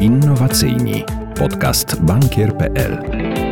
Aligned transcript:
Innowacyjni. 0.00 1.04
Podcast 1.34 2.00
bankier.pl. 2.00 3.47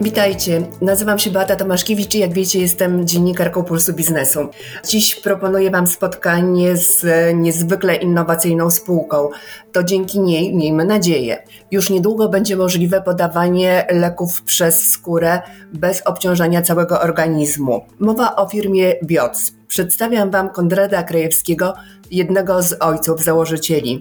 Witajcie, 0.00 0.62
nazywam 0.80 1.18
się 1.18 1.30
Beata 1.30 1.56
Tomaszkiewicz 1.56 2.14
i 2.14 2.18
jak 2.18 2.32
wiecie 2.32 2.60
jestem 2.60 3.06
dziennikarką 3.06 3.64
Pulsu 3.64 3.92
Biznesu. 3.92 4.48
Dziś 4.88 5.14
proponuję 5.14 5.70
Wam 5.70 5.86
spotkanie 5.86 6.76
z 6.76 7.04
niezwykle 7.34 7.94
innowacyjną 7.96 8.70
spółką. 8.70 9.28
To 9.72 9.82
dzięki 9.82 10.20
niej, 10.20 10.56
miejmy 10.56 10.84
nadzieję, 10.84 11.42
już 11.70 11.90
niedługo 11.90 12.28
będzie 12.28 12.56
możliwe 12.56 13.02
podawanie 13.02 13.86
leków 13.90 14.42
przez 14.42 14.90
skórę 14.90 15.42
bez 15.72 16.02
obciążania 16.06 16.62
całego 16.62 17.00
organizmu. 17.00 17.80
Mowa 17.98 18.36
o 18.36 18.48
firmie 18.48 18.94
Bioc. 19.04 19.52
Przedstawiam 19.68 20.30
Wam 20.30 20.50
Konrada 20.50 21.02
Krajewskiego, 21.02 21.74
jednego 22.10 22.62
z 22.62 22.76
ojców 22.80 23.24
założycieli. 23.24 23.98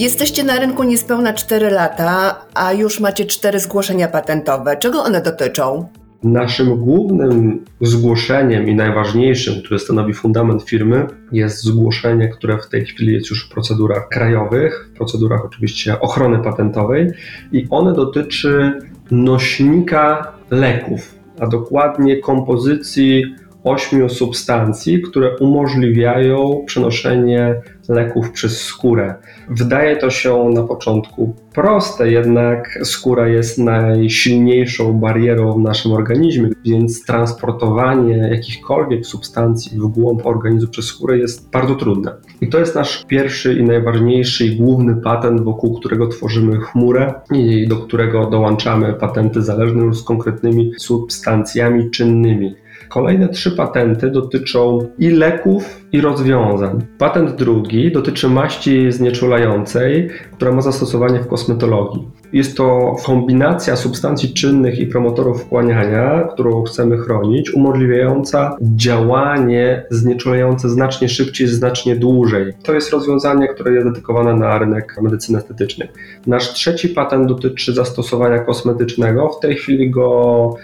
Jesteście 0.00 0.44
na 0.44 0.58
rynku 0.58 0.82
niespełna 0.82 1.32
4 1.32 1.70
lata, 1.70 2.40
a 2.54 2.72
już 2.72 3.00
macie 3.00 3.24
4 3.24 3.60
zgłoszenia 3.60 4.08
patentowe. 4.08 4.76
Czego 4.76 5.02
one 5.02 5.22
dotyczą? 5.22 5.88
Naszym 6.22 6.76
głównym 6.76 7.64
zgłoszeniem 7.80 8.68
i 8.68 8.74
najważniejszym, 8.74 9.62
które 9.62 9.78
stanowi 9.78 10.14
fundament 10.14 10.62
firmy, 10.62 11.06
jest 11.32 11.64
zgłoszenie, 11.64 12.28
które 12.28 12.58
w 12.58 12.68
tej 12.68 12.84
chwili 12.84 13.14
jest 13.14 13.30
już 13.30 13.46
w 13.46 13.52
procedurach 13.52 14.08
krajowych, 14.08 14.90
w 14.94 14.96
procedurach 14.96 15.44
oczywiście 15.44 16.00
ochrony 16.00 16.38
patentowej 16.38 17.10
i 17.52 17.66
one 17.70 17.92
dotyczy 17.92 18.72
nośnika 19.10 20.32
leków, 20.50 21.14
a 21.40 21.46
dokładnie 21.46 22.16
kompozycji 22.16 23.34
ośmiu 23.64 24.08
substancji, 24.08 25.02
które 25.02 25.36
umożliwiają 25.36 26.62
przenoszenie 26.66 27.54
leków 27.90 28.30
przez 28.30 28.60
skórę. 28.60 29.14
Wydaje 29.48 29.96
to 29.96 30.10
się 30.10 30.50
na 30.54 30.62
początku 30.62 31.34
proste, 31.54 32.10
jednak 32.10 32.78
skóra 32.84 33.28
jest 33.28 33.58
najsilniejszą 33.58 34.92
barierą 34.92 35.52
w 35.52 35.58
naszym 35.58 35.92
organizmie, 35.92 36.48
więc 36.64 37.04
transportowanie 37.04 38.16
jakichkolwiek 38.16 39.06
substancji 39.06 39.78
w 39.78 39.86
głąb 39.86 40.26
organizmu 40.26 40.70
przez 40.70 40.84
skórę 40.84 41.18
jest 41.18 41.50
bardzo 41.50 41.74
trudne. 41.74 42.12
I 42.40 42.48
to 42.48 42.58
jest 42.58 42.74
nasz 42.74 43.04
pierwszy 43.08 43.54
i 43.54 43.62
najważniejszy 43.62 44.46
i 44.46 44.56
główny 44.56 44.96
patent, 44.96 45.40
wokół 45.40 45.78
którego 45.78 46.08
tworzymy 46.08 46.60
chmurę 46.60 47.14
i 47.32 47.68
do 47.68 47.76
którego 47.76 48.30
dołączamy 48.30 48.94
patenty 48.94 49.42
zależne 49.42 49.94
z 49.94 50.02
konkretnymi 50.02 50.72
substancjami 50.78 51.90
czynnymi. 51.90 52.54
Kolejne 52.90 53.28
trzy 53.28 53.50
patenty 53.50 54.10
dotyczą 54.10 54.78
i 54.98 55.10
leków, 55.10 55.80
i 55.92 56.00
rozwiązań. 56.00 56.86
Patent 56.98 57.36
drugi 57.36 57.92
dotyczy 57.92 58.28
maści 58.28 58.92
znieczulającej, 58.92 60.10
która 60.32 60.52
ma 60.52 60.62
zastosowanie 60.62 61.18
w 61.18 61.26
kosmetologii. 61.26 62.08
Jest 62.32 62.56
to 62.56 62.96
kombinacja 63.04 63.76
substancji 63.76 64.34
czynnych 64.34 64.78
i 64.78 64.86
promotorów 64.86 65.42
wchłaniania, 65.42 66.28
którą 66.32 66.62
chcemy 66.62 66.98
chronić, 66.98 67.54
umożliwiająca 67.54 68.56
działanie 68.60 69.84
znieczulające 69.90 70.68
znacznie 70.68 71.08
szybciej, 71.08 71.46
znacznie 71.46 71.96
dłużej. 71.96 72.52
To 72.62 72.72
jest 72.72 72.90
rozwiązanie, 72.90 73.48
które 73.48 73.72
jest 73.72 73.86
dedykowane 73.86 74.34
na 74.34 74.58
rynek 74.58 74.96
medycyny 75.02 75.38
estetycznej. 75.38 75.88
Nasz 76.26 76.52
trzeci 76.52 76.88
patent 76.88 77.28
dotyczy 77.28 77.72
zastosowania 77.72 78.38
kosmetycznego. 78.38 79.28
W 79.28 79.40
tej 79.40 79.54
chwili 79.54 79.90
go 79.90 80.56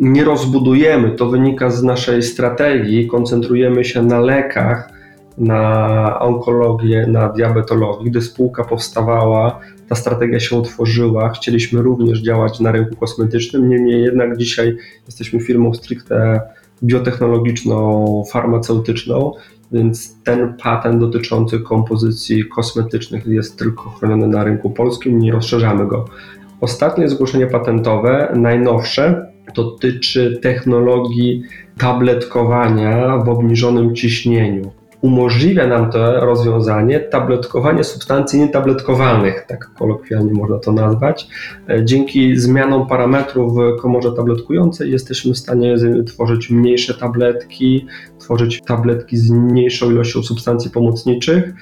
nie 0.00 0.24
rozbudujemy. 0.24 1.10
To 1.10 1.26
wynika 1.26 1.70
z 1.70 1.82
naszej 1.82 2.22
strategii. 2.22 3.06
Koncentrujemy 3.06 3.84
się 3.84 4.02
na 4.02 4.20
lekach, 4.20 4.88
na 5.38 6.18
onkologię, 6.20 7.06
na 7.06 7.28
diabetologię. 7.28 8.10
Gdy 8.10 8.22
spółka 8.22 8.64
powstawała, 8.64 9.60
ta 9.88 9.94
strategia 9.94 10.40
się 10.40 10.56
utworzyła. 10.56 11.28
Chcieliśmy 11.28 11.82
również 11.82 12.22
działać 12.22 12.60
na 12.60 12.72
rynku 12.72 12.96
kosmetycznym, 12.96 13.68
niemniej 13.68 14.02
jednak 14.02 14.36
dzisiaj 14.36 14.76
jesteśmy 15.06 15.40
firmą 15.40 15.74
stricte 15.74 16.40
biotechnologiczną, 16.82 18.24
farmaceutyczną, 18.32 19.32
więc 19.72 20.22
ten 20.22 20.54
patent 20.62 21.00
dotyczący 21.00 21.60
kompozycji 21.60 22.44
kosmetycznych 22.48 23.26
jest 23.26 23.58
tylko 23.58 23.90
chroniony 23.90 24.26
na 24.28 24.44
rynku 24.44 24.70
polskim, 24.70 25.18
nie 25.18 25.32
rozszerzamy 25.32 25.86
go. 25.86 26.04
Ostatnie 26.60 27.08
zgłoszenie 27.08 27.46
patentowe, 27.46 28.32
najnowsze, 28.36 29.33
dotyczy 29.54 30.38
technologii 30.42 31.42
tabletkowania 31.78 33.18
w 33.18 33.28
obniżonym 33.28 33.94
ciśnieniu. 33.94 34.72
Umożliwia 35.00 35.66
nam 35.66 35.90
to 35.90 36.20
rozwiązanie 36.20 37.00
tabletkowanie 37.00 37.84
substancji 37.84 38.40
nietabletkowalnych, 38.40 39.44
tak 39.48 39.70
kolokwialnie 39.78 40.32
można 40.32 40.58
to 40.58 40.72
nazwać. 40.72 41.28
E, 41.68 41.84
dzięki 41.84 42.36
zmianom 42.36 42.86
parametrów 42.86 43.54
w 43.54 43.82
komorze 43.82 44.12
tabletkującej 44.12 44.90
jesteśmy 44.90 45.34
w 45.34 45.38
stanie 45.38 45.76
tworzyć 46.06 46.50
mniejsze 46.50 46.94
tabletki, 46.94 47.86
tworzyć 48.18 48.60
tabletki 48.66 49.16
z 49.16 49.30
mniejszą 49.30 49.90
ilością 49.90 50.22
substancji 50.22 50.70
pomocniczych 50.70 51.54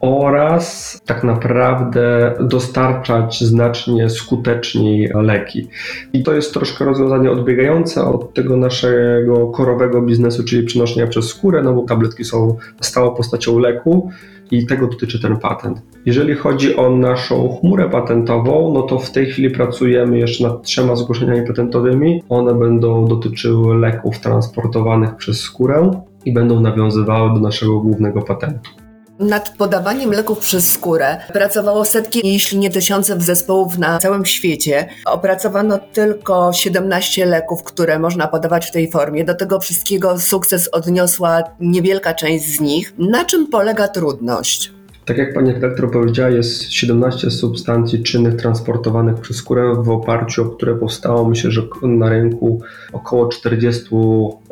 oraz 0.00 1.00
tak 1.06 1.24
naprawdę 1.24 2.34
dostarczać 2.40 3.40
znacznie 3.40 4.10
skuteczniej 4.10 5.10
leki. 5.14 5.68
I 6.12 6.22
to 6.22 6.32
jest 6.32 6.54
troszkę 6.54 6.84
rozwiązanie 6.84 7.30
odbiegające 7.30 8.04
od 8.04 8.34
tego 8.34 8.56
naszego 8.56 9.46
korowego 9.46 10.02
biznesu, 10.02 10.44
czyli 10.44 10.66
przenoszenia 10.66 11.06
przez 11.06 11.28
skórę, 11.28 11.62
no 11.62 11.72
bo 11.72 11.82
tabletki 11.82 12.24
są 12.24 12.56
stałą 12.80 13.14
postacią 13.14 13.58
leku 13.58 14.10
i 14.50 14.66
tego 14.66 14.86
dotyczy 14.86 15.22
ten 15.22 15.36
patent. 15.36 15.82
Jeżeli 16.06 16.34
chodzi 16.34 16.76
o 16.76 16.90
naszą 16.90 17.58
chmurę 17.60 17.88
patentową, 17.90 18.72
no 18.74 18.82
to 18.82 18.98
w 18.98 19.10
tej 19.10 19.26
chwili 19.26 19.50
pracujemy 19.50 20.18
jeszcze 20.18 20.44
nad 20.44 20.62
trzema 20.62 20.96
zgłoszeniami 20.96 21.46
patentowymi. 21.46 22.22
One 22.28 22.54
będą 22.54 23.06
dotyczyły 23.06 23.78
leków 23.78 24.18
transportowanych 24.18 25.16
przez 25.16 25.40
skórę 25.40 25.90
i 26.24 26.32
będą 26.32 26.60
nawiązywały 26.60 27.34
do 27.34 27.40
naszego 27.40 27.80
głównego 27.80 28.22
patentu. 28.22 28.79
Nad 29.20 29.50
podawaniem 29.56 30.10
leków 30.10 30.38
przez 30.38 30.72
skórę 30.72 31.16
pracowało 31.32 31.84
setki, 31.84 32.20
jeśli 32.24 32.58
nie 32.58 32.70
tysiące 32.70 33.20
zespołów 33.20 33.78
na 33.78 33.98
całym 33.98 34.26
świecie. 34.26 34.88
Opracowano 35.04 35.78
tylko 35.92 36.52
17 36.52 37.26
leków, 37.26 37.62
które 37.62 37.98
można 37.98 38.28
podawać 38.28 38.66
w 38.66 38.72
tej 38.72 38.90
formie. 38.90 39.24
Do 39.24 39.34
tego 39.34 39.60
wszystkiego 39.60 40.18
sukces 40.18 40.68
odniosła 40.68 41.42
niewielka 41.60 42.14
część 42.14 42.56
z 42.56 42.60
nich. 42.60 42.94
Na 42.98 43.24
czym 43.24 43.46
polega 43.46 43.88
trudność? 43.88 44.79
Tak 45.10 45.18
jak 45.18 45.34
pani 45.34 45.52
redaktor 45.52 45.90
powiedziała, 45.90 46.30
jest 46.30 46.72
17 46.72 47.30
substancji 47.30 48.02
czynnych 48.02 48.36
transportowanych 48.36 49.20
przez 49.20 49.36
skórę, 49.36 49.74
w 49.82 49.90
oparciu 49.90 50.42
o 50.42 50.50
które 50.50 50.74
powstało, 50.74 51.28
myślę, 51.28 51.50
że 51.50 51.62
na 51.82 52.08
rynku 52.08 52.60
około 52.92 53.28
40 53.28 53.84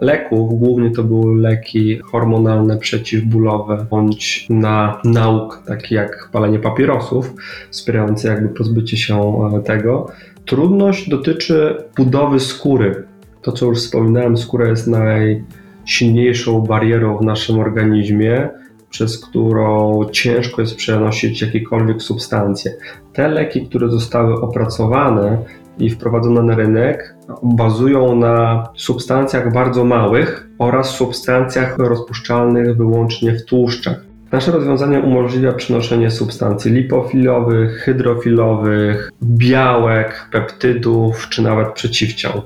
leków. 0.00 0.58
Głównie 0.58 0.90
to 0.90 1.04
były 1.04 1.40
leki 1.40 1.98
hormonalne, 1.98 2.78
przeciwbólowe, 2.78 3.86
bądź 3.90 4.46
na 4.50 5.00
nauk, 5.04 5.62
takie 5.66 5.94
jak 5.94 6.28
palenie 6.32 6.58
papierosów, 6.58 7.34
wspierające 7.70 8.28
jakby 8.28 8.48
pozbycie 8.48 8.96
się 8.96 9.20
e, 9.20 9.62
tego. 9.62 10.06
Trudność 10.44 11.08
dotyczy 11.08 11.76
budowy 11.96 12.40
skóry. 12.40 13.04
To, 13.42 13.52
co 13.52 13.66
już 13.66 13.78
wspominałem, 13.78 14.36
skóra 14.36 14.68
jest 14.68 14.86
najsilniejszą 14.86 16.60
barierą 16.60 17.18
w 17.18 17.24
naszym 17.24 17.58
organizmie 17.58 18.48
przez 18.90 19.26
którą 19.26 20.00
ciężko 20.12 20.62
jest 20.62 20.76
przenosić 20.76 21.42
jakiekolwiek 21.42 22.02
substancje. 22.02 22.72
Te 23.12 23.28
leki, 23.28 23.66
które 23.66 23.88
zostały 23.88 24.40
opracowane 24.40 25.38
i 25.78 25.90
wprowadzone 25.90 26.42
na 26.42 26.54
rynek, 26.54 27.14
bazują 27.42 28.16
na 28.16 28.68
substancjach 28.76 29.52
bardzo 29.52 29.84
małych 29.84 30.48
oraz 30.58 30.90
substancjach 30.90 31.78
rozpuszczalnych 31.78 32.76
wyłącznie 32.76 33.32
w 33.32 33.44
tłuszczach. 33.44 34.08
Nasze 34.32 34.52
rozwiązanie 34.52 35.00
umożliwia 35.00 35.52
przenoszenie 35.52 36.10
substancji 36.10 36.72
lipofilowych, 36.72 37.78
hydrofilowych, 37.78 39.10
białek, 39.22 40.28
peptydów 40.32 41.28
czy 41.28 41.42
nawet 41.42 41.72
przeciwciał. 41.72 42.42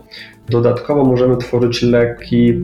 Dodatkowo 0.48 1.04
możemy 1.04 1.36
tworzyć 1.36 1.82
leki 1.82 2.60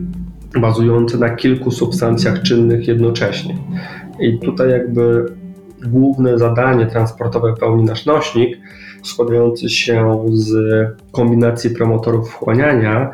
bazujące 0.55 1.17
na 1.17 1.29
kilku 1.29 1.71
substancjach 1.71 2.41
czynnych 2.41 2.87
jednocześnie. 2.87 3.57
I 4.19 4.39
tutaj 4.39 4.69
jakby 4.69 5.25
główne 5.85 6.39
zadanie 6.39 6.85
transportowe 6.85 7.53
pełni 7.59 7.83
nasz 7.83 8.05
nośnik, 8.05 8.57
składający 9.03 9.69
się 9.69 10.25
z 10.33 10.55
kombinacji 11.11 11.69
promotorów 11.69 12.29
wchłaniania, 12.29 13.11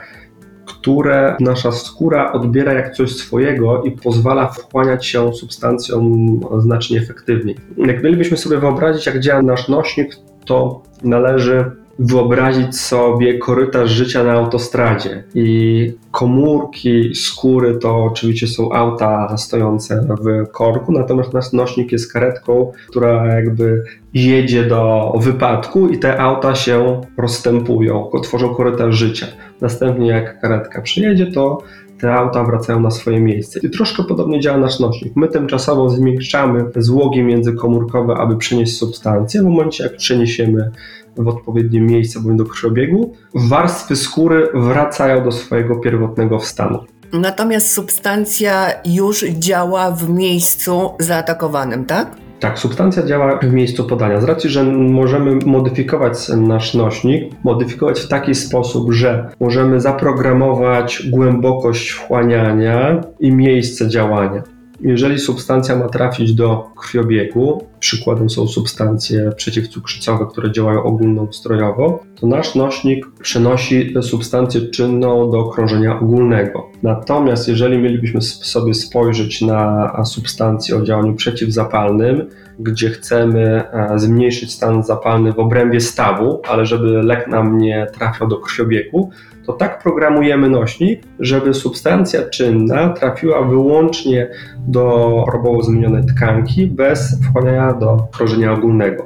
które 0.66 1.36
nasza 1.40 1.72
skóra 1.72 2.32
odbiera 2.32 2.74
jak 2.74 2.96
coś 2.96 3.16
swojego 3.16 3.84
i 3.84 3.92
pozwala 3.92 4.48
wchłaniać 4.48 5.06
się 5.06 5.34
substancjom 5.34 6.40
znacznie 6.60 7.00
efektywniej. 7.00 7.56
Jak 7.78 8.04
mielibyśmy 8.04 8.38
sobie 8.38 8.58
wyobrazić, 8.58 9.06
jak 9.06 9.20
działa 9.20 9.42
nasz 9.42 9.68
nośnik, 9.68 10.16
to 10.46 10.84
należy 11.04 11.72
wyobrazić 12.00 12.80
sobie 12.80 13.38
korytarz 13.38 13.90
życia 13.90 14.24
na 14.24 14.32
autostradzie 14.34 15.24
i 15.36 15.94
komórki 16.12 17.16
skóry 17.16 17.78
to 17.78 18.04
oczywiście 18.04 18.48
są 18.48 18.72
auta 18.72 19.38
stojące 19.38 20.08
w 20.22 20.52
korku, 20.52 20.92
natomiast 20.92 21.34
nasz 21.34 21.54
nośnik 21.54 21.92
jest 21.92 22.14
karetką, 22.14 22.72
która 22.90 23.36
jakby 23.36 23.84
jedzie 24.14 24.64
do 24.64 25.14
wypadku 25.22 25.90
i 25.90 26.00
te 26.00 26.22
auta 26.22 26.56
się 26.56 27.02
rozstępują, 27.18 28.12
tworzą 28.24 28.56
korytarz 28.56 28.96
życia. 28.96 29.28
Następnie 29.62 30.08
jak 30.08 30.42
karetka 30.42 30.82
przyjedzie, 30.82 31.28
to 31.32 31.58
te 32.00 32.14
auta 32.14 32.44
wracają 32.44 32.80
na 32.80 32.92
swoje 32.92 33.20
miejsce. 33.20 33.60
I 33.64 33.70
troszkę 33.70 34.04
podobnie 34.04 34.40
działa 34.40 34.58
nasz 34.58 34.80
nośnik. 34.80 35.16
My 35.16 35.28
tymczasowo 35.28 35.90
zmiękczamy 35.90 36.66
złogi 36.76 37.24
międzykomórkowe, 37.24 38.16
aby 38.18 38.38
przenieść 38.38 38.78
substancję. 38.78 39.42
W 39.42 39.46
momencie, 39.46 39.84
jak 39.84 39.98
przeniesiemy 39.98 40.72
w 41.18 41.28
odpowiednie 41.28 41.82
miejsce 41.82 42.20
bądź 42.20 42.38
do 42.38 42.46
krwiobiegu, 42.46 43.14
warstwy 43.34 43.96
skóry 43.96 44.48
wracają 44.54 45.24
do 45.24 45.32
swojego 45.32 45.76
pierwotnego 45.76 46.40
stanu. 46.40 46.80
Natomiast 47.14 47.72
substancja 47.72 48.72
już 48.86 49.26
działa 49.26 49.92
w 49.92 50.10
miejscu 50.10 50.92
zaatakowanym, 51.00 51.86
tak? 51.86 52.25
Tak, 52.46 52.60
substancja 52.60 53.04
działa 53.04 53.40
w 53.40 53.54
miejscu 53.54 53.84
podania. 53.84 54.22
Z 54.22 54.24
racji, 54.24 54.50
że 54.50 54.64
możemy 54.74 55.36
modyfikować 55.46 56.30
nasz 56.30 56.74
nośnik, 56.74 57.34
modyfikować 57.44 58.00
w 58.00 58.08
taki 58.08 58.36
sposób, 58.36 58.94
że 58.94 59.30
możemy 59.40 59.82
zaprogramować 59.82 61.08
głębokość 61.10 61.90
wchłaniania 61.90 63.02
i 63.20 63.32
miejsce 63.32 63.90
działania. 63.90 64.44
Jeżeli 64.82 65.20
substancja 65.20 65.76
ma 65.76 65.90
trafić 65.90 66.34
do 66.34 66.68
krwiobiegu, 66.76 67.64
przykładem 67.86 68.30
są 68.30 68.48
substancje 68.48 69.32
przeciwcukrzycowe, 69.36 70.26
które 70.32 70.52
działają 70.52 70.84
ogólnoustrojowo, 70.84 72.04
to 72.20 72.28
nasz 72.28 72.56
nośnik 72.56 73.08
przenosi 73.22 73.94
substancję 74.02 74.62
czynną 74.62 75.32
do 75.32 75.44
krążenia 75.44 76.00
ogólnego. 76.00 76.70
Natomiast 76.84 77.48
jeżeli 77.48 77.78
mielibyśmy 77.78 78.22
sobie 78.22 78.74
spojrzeć 78.74 79.42
na 79.42 79.92
substancję 80.06 80.76
o 80.76 80.82
działaniu 80.82 81.14
przeciwzapalnym, 81.14 82.30
gdzie 82.60 82.90
chcemy 82.90 83.64
zmniejszyć 83.96 84.54
stan 84.54 84.84
zapalny 84.84 85.34
w 85.34 85.40
obrębie 85.40 85.80
stawu, 85.80 86.42
ale 86.48 86.66
żeby 86.66 86.88
lek 86.88 87.28
nam 87.28 87.58
nie 87.58 87.88
trafiał 87.94 88.28
do 88.28 88.38
krwiobiegu, 88.38 89.10
to 89.46 89.54
tak 89.54 89.84
programujemy 89.84 90.50
nośnik, 90.50 91.02
żeby 91.20 91.54
substancja 91.54 92.30
czynna 92.30 92.90
trafiła 92.90 93.44
wyłącznie 93.44 94.30
do 94.68 95.26
robowo 95.34 95.64
zmienionej 95.64 96.04
tkanki 96.06 96.68
bez 96.68 97.22
wchłaniania 97.24 97.74
do 97.80 98.08
krążenia 98.18 98.54
ogólnego. 98.54 99.06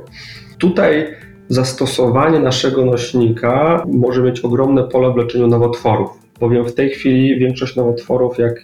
Tutaj 0.57 1.07
zastosowanie 1.47 2.39
naszego 2.39 2.85
nośnika 2.85 3.83
może 3.87 4.21
mieć 4.21 4.39
ogromne 4.39 4.83
pole 4.83 5.13
w 5.13 5.15
leczeniu 5.15 5.47
nowotworów, 5.47 6.09
bowiem 6.39 6.65
w 6.65 6.73
tej 6.73 6.89
chwili 6.89 7.39
większość 7.39 7.75
nowotworów, 7.75 8.37
jak 8.37 8.63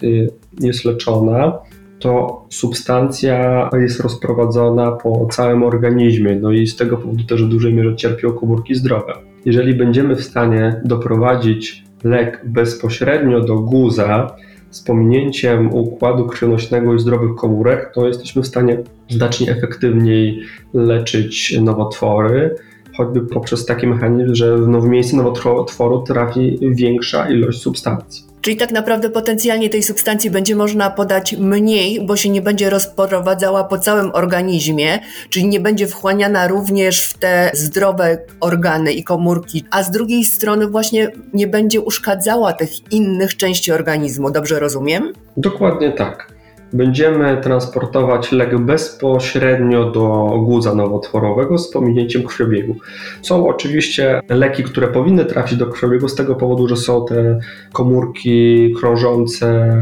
jest 0.59 0.85
leczona, 0.85 1.59
to 1.99 2.45
substancja 2.49 3.69
jest 3.81 3.99
rozprowadzona 3.99 4.91
po 4.91 5.27
całym 5.31 5.63
organizmie, 5.63 6.35
no 6.35 6.51
i 6.51 6.67
z 6.67 6.75
tego 6.75 6.97
powodu 6.97 7.23
też 7.23 7.43
w 7.43 7.49
dużej 7.49 7.73
mierze 7.73 7.95
cierpią 7.95 8.31
komórki 8.31 8.75
zdrowe. 8.75 9.13
Jeżeli 9.45 9.73
będziemy 9.73 10.15
w 10.15 10.23
stanie 10.23 10.81
doprowadzić 10.85 11.83
lek 12.03 12.41
bezpośrednio 12.45 13.41
do 13.41 13.55
guza, 13.55 14.35
z 14.75 14.81
pominięciem 14.81 15.73
układu 15.73 16.25
krwionośnego 16.25 16.93
i 16.93 16.99
zdrowych 16.99 17.35
komórek, 17.35 17.91
to 17.93 18.07
jesteśmy 18.07 18.41
w 18.41 18.47
stanie 18.47 18.77
znacznie 19.09 19.51
efektywniej 19.51 20.41
leczyć 20.73 21.57
nowotwory, 21.61 22.55
choćby 22.97 23.21
poprzez 23.21 23.65
taki 23.65 23.87
mechanizm, 23.87 24.35
że 24.35 24.57
w 24.57 24.87
miejsce 24.87 25.17
nowotworu 25.17 26.01
trafi 26.01 26.59
większa 26.61 27.29
ilość 27.29 27.61
substancji. 27.61 28.24
Czyli 28.45 28.57
tak 28.57 28.71
naprawdę 28.71 29.09
potencjalnie 29.09 29.69
tej 29.69 29.83
substancji 29.83 30.31
będzie 30.31 30.55
można 30.55 30.89
podać 30.89 31.33
mniej, 31.33 32.05
bo 32.05 32.15
się 32.15 32.29
nie 32.29 32.41
będzie 32.41 32.69
rozprowadzała 32.69 33.63
po 33.63 33.77
całym 33.77 34.11
organizmie, 34.13 34.99
czyli 35.29 35.47
nie 35.47 35.59
będzie 35.59 35.87
wchłaniana 35.87 36.47
również 36.47 37.07
w 37.07 37.17
te 37.17 37.51
zdrowe 37.53 38.17
organy 38.39 38.93
i 38.93 39.03
komórki, 39.03 39.65
a 39.71 39.83
z 39.83 39.91
drugiej 39.91 40.23
strony 40.23 40.67
właśnie 40.67 41.11
nie 41.33 41.47
będzie 41.47 41.81
uszkadzała 41.81 42.53
tych 42.53 42.91
innych 42.91 43.37
części 43.37 43.71
organizmu. 43.71 44.31
Dobrze 44.31 44.59
rozumiem? 44.59 45.13
Dokładnie 45.37 45.91
tak 45.91 46.34
będziemy 46.73 47.37
transportować 47.41 48.31
lek 48.31 48.59
bezpośrednio 48.59 49.91
do 49.91 50.33
guza 50.45 50.75
nowotworowego 50.75 51.57
z 51.57 51.71
pominięciem 51.71 52.23
krwiobiegu. 52.23 52.75
Są 53.21 53.47
oczywiście 53.47 54.21
leki, 54.29 54.63
które 54.63 54.87
powinny 54.87 55.25
trafić 55.25 55.57
do 55.57 55.65
krwiobiegu 55.65 56.09
z 56.09 56.15
tego 56.15 56.35
powodu, 56.35 56.67
że 56.67 56.77
są 56.77 57.05
te 57.05 57.39
komórki 57.73 58.73
krążące 58.79 59.77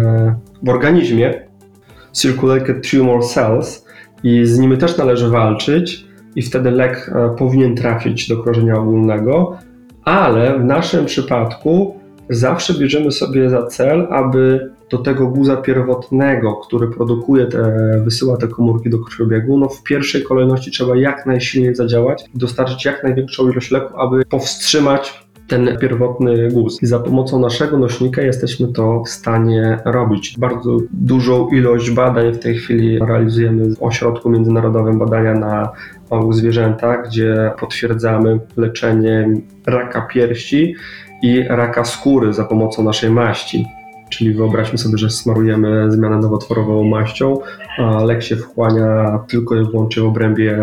w 0.63 0.69
organizmie, 0.69 1.47
circulated 2.13 2.89
tumor 2.91 3.24
cells 3.24 3.85
i 4.24 4.45
z 4.45 4.59
nimi 4.59 4.77
też 4.77 4.97
należy 4.97 5.30
walczyć 5.30 6.06
i 6.35 6.41
wtedy 6.41 6.71
lek 6.71 7.12
e, 7.15 7.35
powinien 7.38 7.75
trafić 7.75 8.27
do 8.27 8.44
krążenia 8.44 8.75
ogólnego, 8.75 9.57
ale 10.03 10.59
w 10.59 10.65
naszym 10.65 11.06
przypadku 11.06 12.00
zawsze 12.30 12.74
bierzemy 12.74 13.12
sobie 13.12 13.50
za 13.50 13.68
cel, 13.68 14.07
aby 14.12 14.71
do 14.89 14.97
tego 14.97 15.27
guza 15.27 15.57
pierwotnego, 15.57 16.56
który 16.56 16.88
produkuje 16.88 17.45
te, 17.45 18.01
wysyła 18.03 18.38
te 18.38 18.47
komórki 18.47 18.89
do 18.89 19.00
krwiobiegu, 19.00 19.57
no 19.57 19.69
w 19.69 19.83
pierwszej 19.83 20.24
kolejności 20.24 20.71
trzeba 20.71 20.95
jak 20.95 21.25
najsilniej 21.25 21.75
zadziałać 21.75 22.24
i 22.35 22.38
dostarczyć 22.38 22.85
jak 22.85 23.03
największą 23.03 23.51
ilość 23.51 23.71
leku, 23.71 24.00
aby 24.00 24.25
powstrzymać 24.25 25.24
ten 25.47 25.77
pierwotny 25.77 26.50
guz. 26.51 26.83
I 26.83 26.85
za 26.85 27.00
pomocą 27.00 27.39
naszego 27.39 27.77
nośnika 27.77 28.21
jesteśmy 28.21 28.68
to 28.68 29.03
w 29.03 29.09
stanie 29.09 29.80
robić. 29.85 30.35
Bardzo 30.39 30.77
dużą 30.91 31.50
ilość 31.50 31.91
badań 31.91 32.33
w 32.33 32.39
tej 32.39 32.56
chwili 32.56 33.00
realizujemy 33.00 33.75
w 33.75 33.83
Ośrodku 33.83 34.30
Międzynarodowym 34.30 35.00
Badania 35.00 35.33
na 35.33 35.69
małych 36.12 36.33
zwierzętach, 36.33 37.07
gdzie 37.07 37.51
potwierdzamy 37.59 38.39
leczenie 38.57 39.30
raka 39.65 40.01
piersi 40.01 40.75
i 41.24 41.44
raka 41.50 41.85
skóry 41.85 42.33
za 42.33 42.44
pomocą 42.44 42.83
naszej 42.83 43.09
maści. 43.09 43.65
Czyli 44.18 44.33
wyobraźmy 44.33 44.77
sobie, 44.77 44.98
że 44.98 45.10
smarujemy 45.10 45.92
zmianę 45.92 46.18
nowotworową 46.18 46.83
maścią, 46.83 47.39
a 47.77 48.04
lek 48.04 48.24
się 48.24 48.36
wchłania 48.36 49.19
tylko 49.27 49.56
i 49.56 49.65
wyłącznie 49.65 50.04
w 50.04 50.06
obrębie 50.06 50.57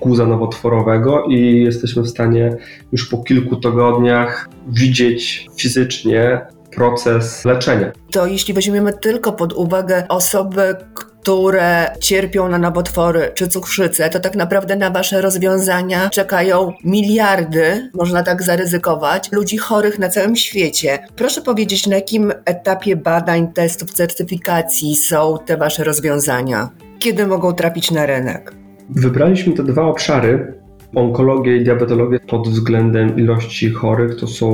guza 0.00 0.26
nowotworowego 0.26 1.24
i 1.24 1.62
jesteśmy 1.62 2.02
w 2.02 2.08
stanie 2.08 2.56
już 2.92 3.08
po 3.08 3.18
kilku 3.18 3.56
tygodniach 3.56 4.48
widzieć 4.68 5.46
fizycznie 5.56 6.40
proces 6.74 7.44
leczenia. 7.44 7.92
To 8.10 8.26
jeśli 8.26 8.54
weźmiemy 8.54 8.92
tylko 8.92 9.32
pod 9.32 9.52
uwagę 9.52 10.06
osoby, 10.08 10.76
które 11.22 11.86
cierpią 12.00 12.48
na 12.48 12.58
nowotwory 12.58 13.30
czy 13.34 13.48
cukrzycę, 13.48 14.10
to 14.10 14.20
tak 14.20 14.36
naprawdę 14.36 14.76
na 14.76 14.90
Wasze 14.90 15.20
rozwiązania 15.20 16.08
czekają 16.08 16.72
miliardy, 16.84 17.90
można 17.94 18.22
tak 18.22 18.42
zaryzykować, 18.42 19.32
ludzi 19.32 19.56
chorych 19.56 19.98
na 19.98 20.08
całym 20.08 20.36
świecie. 20.36 20.98
Proszę 21.16 21.42
powiedzieć, 21.42 21.86
na 21.86 21.96
jakim 21.96 22.32
etapie 22.44 22.96
badań, 22.96 23.52
testów, 23.52 23.92
certyfikacji 23.92 24.96
są 24.96 25.38
te 25.46 25.56
Wasze 25.56 25.84
rozwiązania? 25.84 26.68
Kiedy 26.98 27.26
mogą 27.26 27.52
trafić 27.52 27.90
na 27.90 28.06
rynek? 28.06 28.54
Wybraliśmy 28.90 29.52
te 29.52 29.62
dwa 29.64 29.82
obszary, 29.82 30.54
onkologię 30.94 31.56
i 31.56 31.64
diabetologię 31.64 32.20
pod 32.20 32.48
względem 32.48 33.18
ilości 33.18 33.70
chorych. 33.70 34.16
To 34.20 34.26
są 34.26 34.50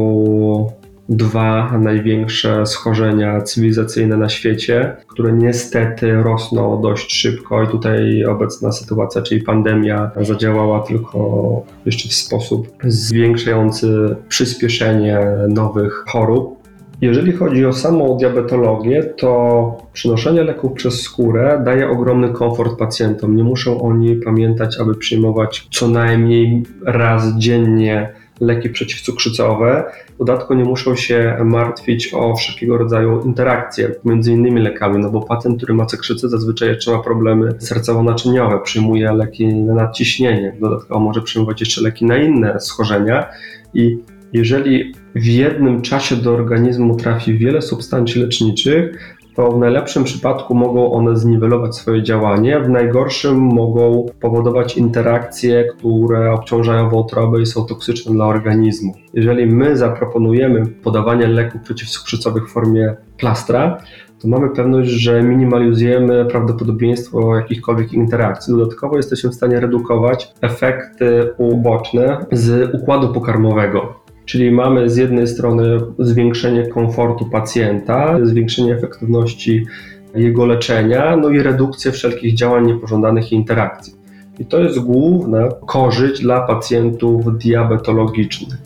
dwa 1.09 1.79
największe 1.79 2.67
schorzenia 2.67 3.41
cywilizacyjne 3.41 4.17
na 4.17 4.29
świecie, 4.29 4.97
które 5.07 5.33
niestety 5.33 6.13
rosną 6.13 6.83
dość 6.83 7.15
szybko 7.15 7.63
i 7.63 7.69
tutaj 7.69 8.25
obecna 8.25 8.73
sytuacja, 8.73 9.23
czyli 9.23 9.43
pandemia, 9.43 10.11
zadziałała 10.21 10.81
tylko 10.81 11.63
jeszcze 11.87 12.09
w 12.09 12.15
sposób 12.15 12.69
zwiększający 12.85 14.17
przyspieszenie 14.29 15.19
nowych 15.49 16.05
chorób. 16.09 16.57
Jeżeli 17.01 17.33
chodzi 17.33 17.67
o 17.67 17.73
samą 17.73 18.17
diabetologię, 18.17 19.05
to 19.05 19.77
przynoszenie 19.93 20.43
leków 20.43 20.73
przez 20.73 21.03
skórę 21.03 21.63
daje 21.65 21.91
ogromny 21.91 22.29
komfort 22.29 22.79
pacjentom. 22.79 23.37
Nie 23.37 23.45
muszą 23.45 23.81
oni 23.81 24.17
pamiętać, 24.17 24.81
aby 24.81 24.95
przyjmować 24.95 25.69
co 25.71 25.89
najmniej 25.89 26.63
raz 26.85 27.39
dziennie 27.39 28.13
leki 28.41 28.71
przeciwcukrzycowe. 28.71 29.85
W 30.15 30.19
dodatku 30.19 30.55
nie 30.55 30.65
muszą 30.65 30.97
się 30.97 31.37
martwić 31.45 32.15
o 32.15 32.37
wszelkiego 32.37 32.79
rodzaju 32.79 33.23
interakcje 33.25 33.95
między 34.05 34.33
innymi 34.33 34.61
lekami, 34.61 34.99
no 34.99 35.11
bo 35.11 35.21
pacjent, 35.21 35.57
który 35.57 35.75
ma 35.75 35.87
cukrzycę 35.87 36.29
zazwyczaj 36.29 36.69
jeszcze 36.69 36.93
ma 36.93 37.03
problemy 37.03 37.49
sercowo-naczyniowe, 37.59 38.63
przyjmuje 38.63 39.13
leki 39.13 39.47
na 39.47 39.75
nadciśnienie, 39.75 40.57
dodatkowo 40.61 41.01
może 41.01 41.23
przyjmować 41.23 41.61
jeszcze 41.61 41.83
leki 41.83 42.05
na 42.05 42.17
inne 42.17 42.61
schorzenia 42.61 43.27
i 43.75 43.99
jeżeli 44.33 44.95
w 45.15 45.27
jednym 45.27 45.83
czasie 45.83 46.17
do 46.17 46.35
organizmu 46.35 46.97
trafi 46.97 47.39
wiele 47.39 47.63
substancji 47.63 48.21
leczniczych, 48.23 49.16
to 49.37 49.51
w 49.51 49.59
najlepszym 49.59 50.05
przypadku 50.05 50.55
mogą 50.55 50.93
one 50.93 51.17
zniwelować 51.17 51.77
swoje 51.77 52.03
działanie, 52.03 52.61
w 52.61 52.69
najgorszym 52.69 53.37
mogą 53.37 54.07
powodować 54.21 54.77
interakcje, 54.77 55.65
które 55.65 56.33
obciążają 56.33 56.91
wątrobę 56.91 57.41
i 57.41 57.47
są 57.47 57.67
toksyczne 57.67 58.13
dla 58.13 58.27
organizmu. 58.27 58.95
Jeżeli 59.15 59.47
my 59.47 59.77
zaproponujemy 59.77 60.67
podawanie 60.67 61.27
leków 61.27 61.61
przeciwcukrzycowych 61.61 62.49
w 62.49 62.53
formie 62.53 62.95
plastra, 63.19 63.79
to 64.23 64.29
mamy 64.29 64.51
pewność, 64.51 64.91
że 64.91 65.23
minimalizujemy 65.23 66.25
prawdopodobieństwo 66.25 67.37
jakichkolwiek 67.37 67.93
interakcji. 67.93 68.55
Dodatkowo 68.57 68.97
jesteśmy 68.97 69.31
w 69.31 69.35
stanie 69.35 69.61
redukować 69.61 70.33
efekty 70.41 71.35
uboczne 71.39 72.27
z 72.33 72.75
układu 72.75 73.13
pokarmowego. 73.13 74.06
Czyli 74.27 74.51
mamy 74.51 74.91
z 74.91 74.97
jednej 74.97 75.27
strony 75.27 75.81
zwiększenie 75.99 76.67
komfortu 76.67 77.25
pacjenta, 77.25 78.19
zwiększenie 78.23 78.75
efektywności 78.75 79.67
jego 80.15 80.47
leczenia, 80.47 81.17
no 81.17 81.29
i 81.29 81.43
redukcję 81.43 81.93
wszelkich 81.93 82.35
działań 82.35 82.67
niepożądanych 82.67 83.33
i 83.33 83.35
interakcji. 83.35 83.95
I 84.39 84.47
to 84.47 84.61
jest 84.61 84.79
główna 84.79 85.49
korzyść 85.67 86.23
dla 86.23 86.41
pacjentów 86.41 87.39
diabetologicznych. 87.39 88.59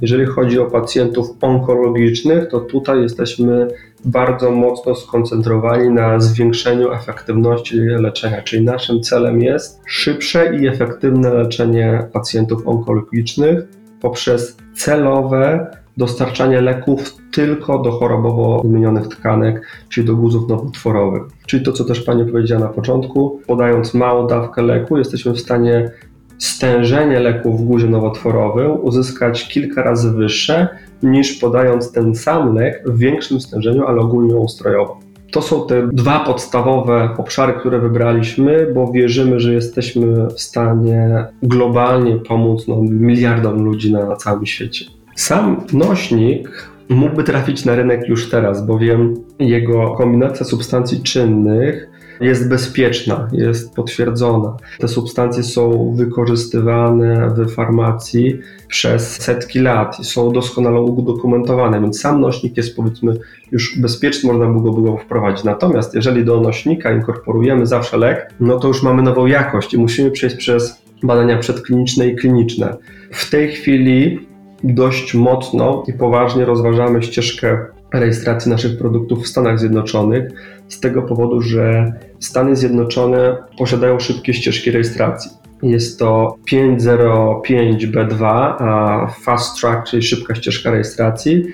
Jeżeli 0.00 0.26
chodzi 0.26 0.58
o 0.58 0.64
pacjentów 0.64 1.26
onkologicznych, 1.40 2.48
to 2.48 2.60
tutaj 2.60 3.02
jesteśmy 3.02 3.68
bardzo 4.04 4.50
mocno 4.50 4.94
skoncentrowani 4.94 5.90
na 5.90 6.20
zwiększeniu 6.20 6.92
efektywności 6.92 7.76
leczenia, 7.76 8.42
czyli 8.42 8.64
naszym 8.64 9.02
celem 9.02 9.42
jest 9.42 9.80
szybsze 9.86 10.56
i 10.56 10.66
efektywne 10.66 11.34
leczenie 11.34 12.06
pacjentów 12.12 12.68
onkologicznych 12.68 13.81
poprzez 14.02 14.56
celowe 14.74 15.66
dostarczanie 15.96 16.60
leków 16.60 17.16
tylko 17.32 17.78
do 17.78 17.90
chorobowo 17.90 18.62
zmienionych 18.64 19.08
tkanek, 19.08 19.66
czyli 19.88 20.06
do 20.06 20.16
guzów 20.16 20.48
nowotworowych. 20.48 21.22
Czyli 21.46 21.64
to, 21.64 21.72
co 21.72 21.84
też 21.84 22.00
Pani 22.00 22.24
powiedziała 22.24 22.60
na 22.60 22.68
początku, 22.68 23.40
podając 23.46 23.94
małą 23.94 24.26
dawkę 24.26 24.62
leku, 24.62 24.98
jesteśmy 24.98 25.32
w 25.32 25.40
stanie 25.40 25.90
stężenie 26.38 27.20
leku 27.20 27.56
w 27.56 27.62
guzie 27.62 27.86
nowotworowym 27.86 28.84
uzyskać 28.84 29.48
kilka 29.48 29.82
razy 29.82 30.10
wyższe 30.10 30.68
niż 31.02 31.32
podając 31.32 31.92
ten 31.92 32.14
sam 32.14 32.54
lek 32.54 32.82
w 32.86 32.98
większym 32.98 33.40
stężeniu, 33.40 33.86
ale 33.86 34.00
ogólnie 34.00 34.36
ustrojowo. 34.36 35.01
To 35.32 35.42
są 35.42 35.66
te 35.66 35.88
dwa 35.92 36.20
podstawowe 36.20 37.08
obszary, 37.18 37.52
które 37.52 37.78
wybraliśmy, 37.78 38.66
bo 38.74 38.92
wierzymy, 38.92 39.40
że 39.40 39.54
jesteśmy 39.54 40.26
w 40.26 40.40
stanie 40.40 41.24
globalnie 41.42 42.16
pomóc 42.16 42.68
no, 42.68 42.82
miliardom 42.82 43.64
ludzi 43.64 43.92
na 43.92 44.16
całym 44.16 44.46
świecie. 44.46 44.84
Sam 45.16 45.60
nośnik 45.72 46.68
mógłby 46.88 47.24
trafić 47.24 47.64
na 47.64 47.74
rynek 47.74 48.08
już 48.08 48.30
teraz, 48.30 48.66
bowiem 48.66 49.14
jego 49.38 49.90
kombinacja 49.90 50.46
substancji 50.46 51.02
czynnych 51.02 51.88
jest 52.22 52.48
bezpieczna, 52.48 53.28
jest 53.32 53.74
potwierdzona. 53.74 54.56
Te 54.78 54.88
substancje 54.88 55.42
są 55.42 55.94
wykorzystywane 55.96 57.30
w 57.36 57.54
farmacji 57.54 58.38
przez 58.68 59.20
setki 59.20 59.58
lat 59.58 60.00
i 60.00 60.04
są 60.04 60.32
doskonale 60.32 60.80
udokumentowane, 60.80 61.80
więc 61.80 62.00
sam 62.00 62.20
nośnik 62.20 62.56
jest 62.56 62.76
powiedzmy 62.76 63.16
już 63.52 63.78
bezpieczny, 63.78 64.32
można 64.32 64.46
byłoby 64.46 64.82
go 64.82 64.96
wprowadzić. 64.96 65.44
Natomiast 65.44 65.94
jeżeli 65.94 66.24
do 66.24 66.40
nośnika 66.40 66.92
inkorporujemy 66.92 67.66
zawsze 67.66 67.96
lek, 67.96 68.30
no 68.40 68.58
to 68.58 68.68
już 68.68 68.82
mamy 68.82 69.02
nową 69.02 69.26
jakość 69.26 69.74
i 69.74 69.78
musimy 69.78 70.10
przejść 70.10 70.36
przez 70.36 70.82
badania 71.02 71.38
przedkliniczne 71.38 72.08
i 72.08 72.16
kliniczne. 72.16 72.76
W 73.10 73.30
tej 73.30 73.48
chwili 73.48 74.26
dość 74.64 75.14
mocno 75.14 75.84
i 75.88 75.92
poważnie 75.92 76.44
rozważamy 76.44 77.02
ścieżkę 77.02 77.66
rejestracji 77.92 78.50
naszych 78.50 78.78
produktów 78.78 79.24
w 79.24 79.26
Stanach 79.26 79.58
Zjednoczonych, 79.58 80.30
z 80.68 80.80
tego 80.80 81.02
powodu, 81.02 81.40
że 81.40 81.92
Stany 82.20 82.56
Zjednoczone 82.56 83.36
posiadają 83.58 84.00
szybkie 84.00 84.34
ścieżki 84.34 84.70
rejestracji. 84.70 85.30
Jest 85.62 85.98
to 85.98 86.36
505B2, 86.52 88.24
a 88.58 89.06
Fast 89.22 89.60
Track, 89.60 89.88
czyli 89.88 90.02
szybka 90.02 90.34
ścieżka 90.34 90.70
rejestracji, 90.70 91.44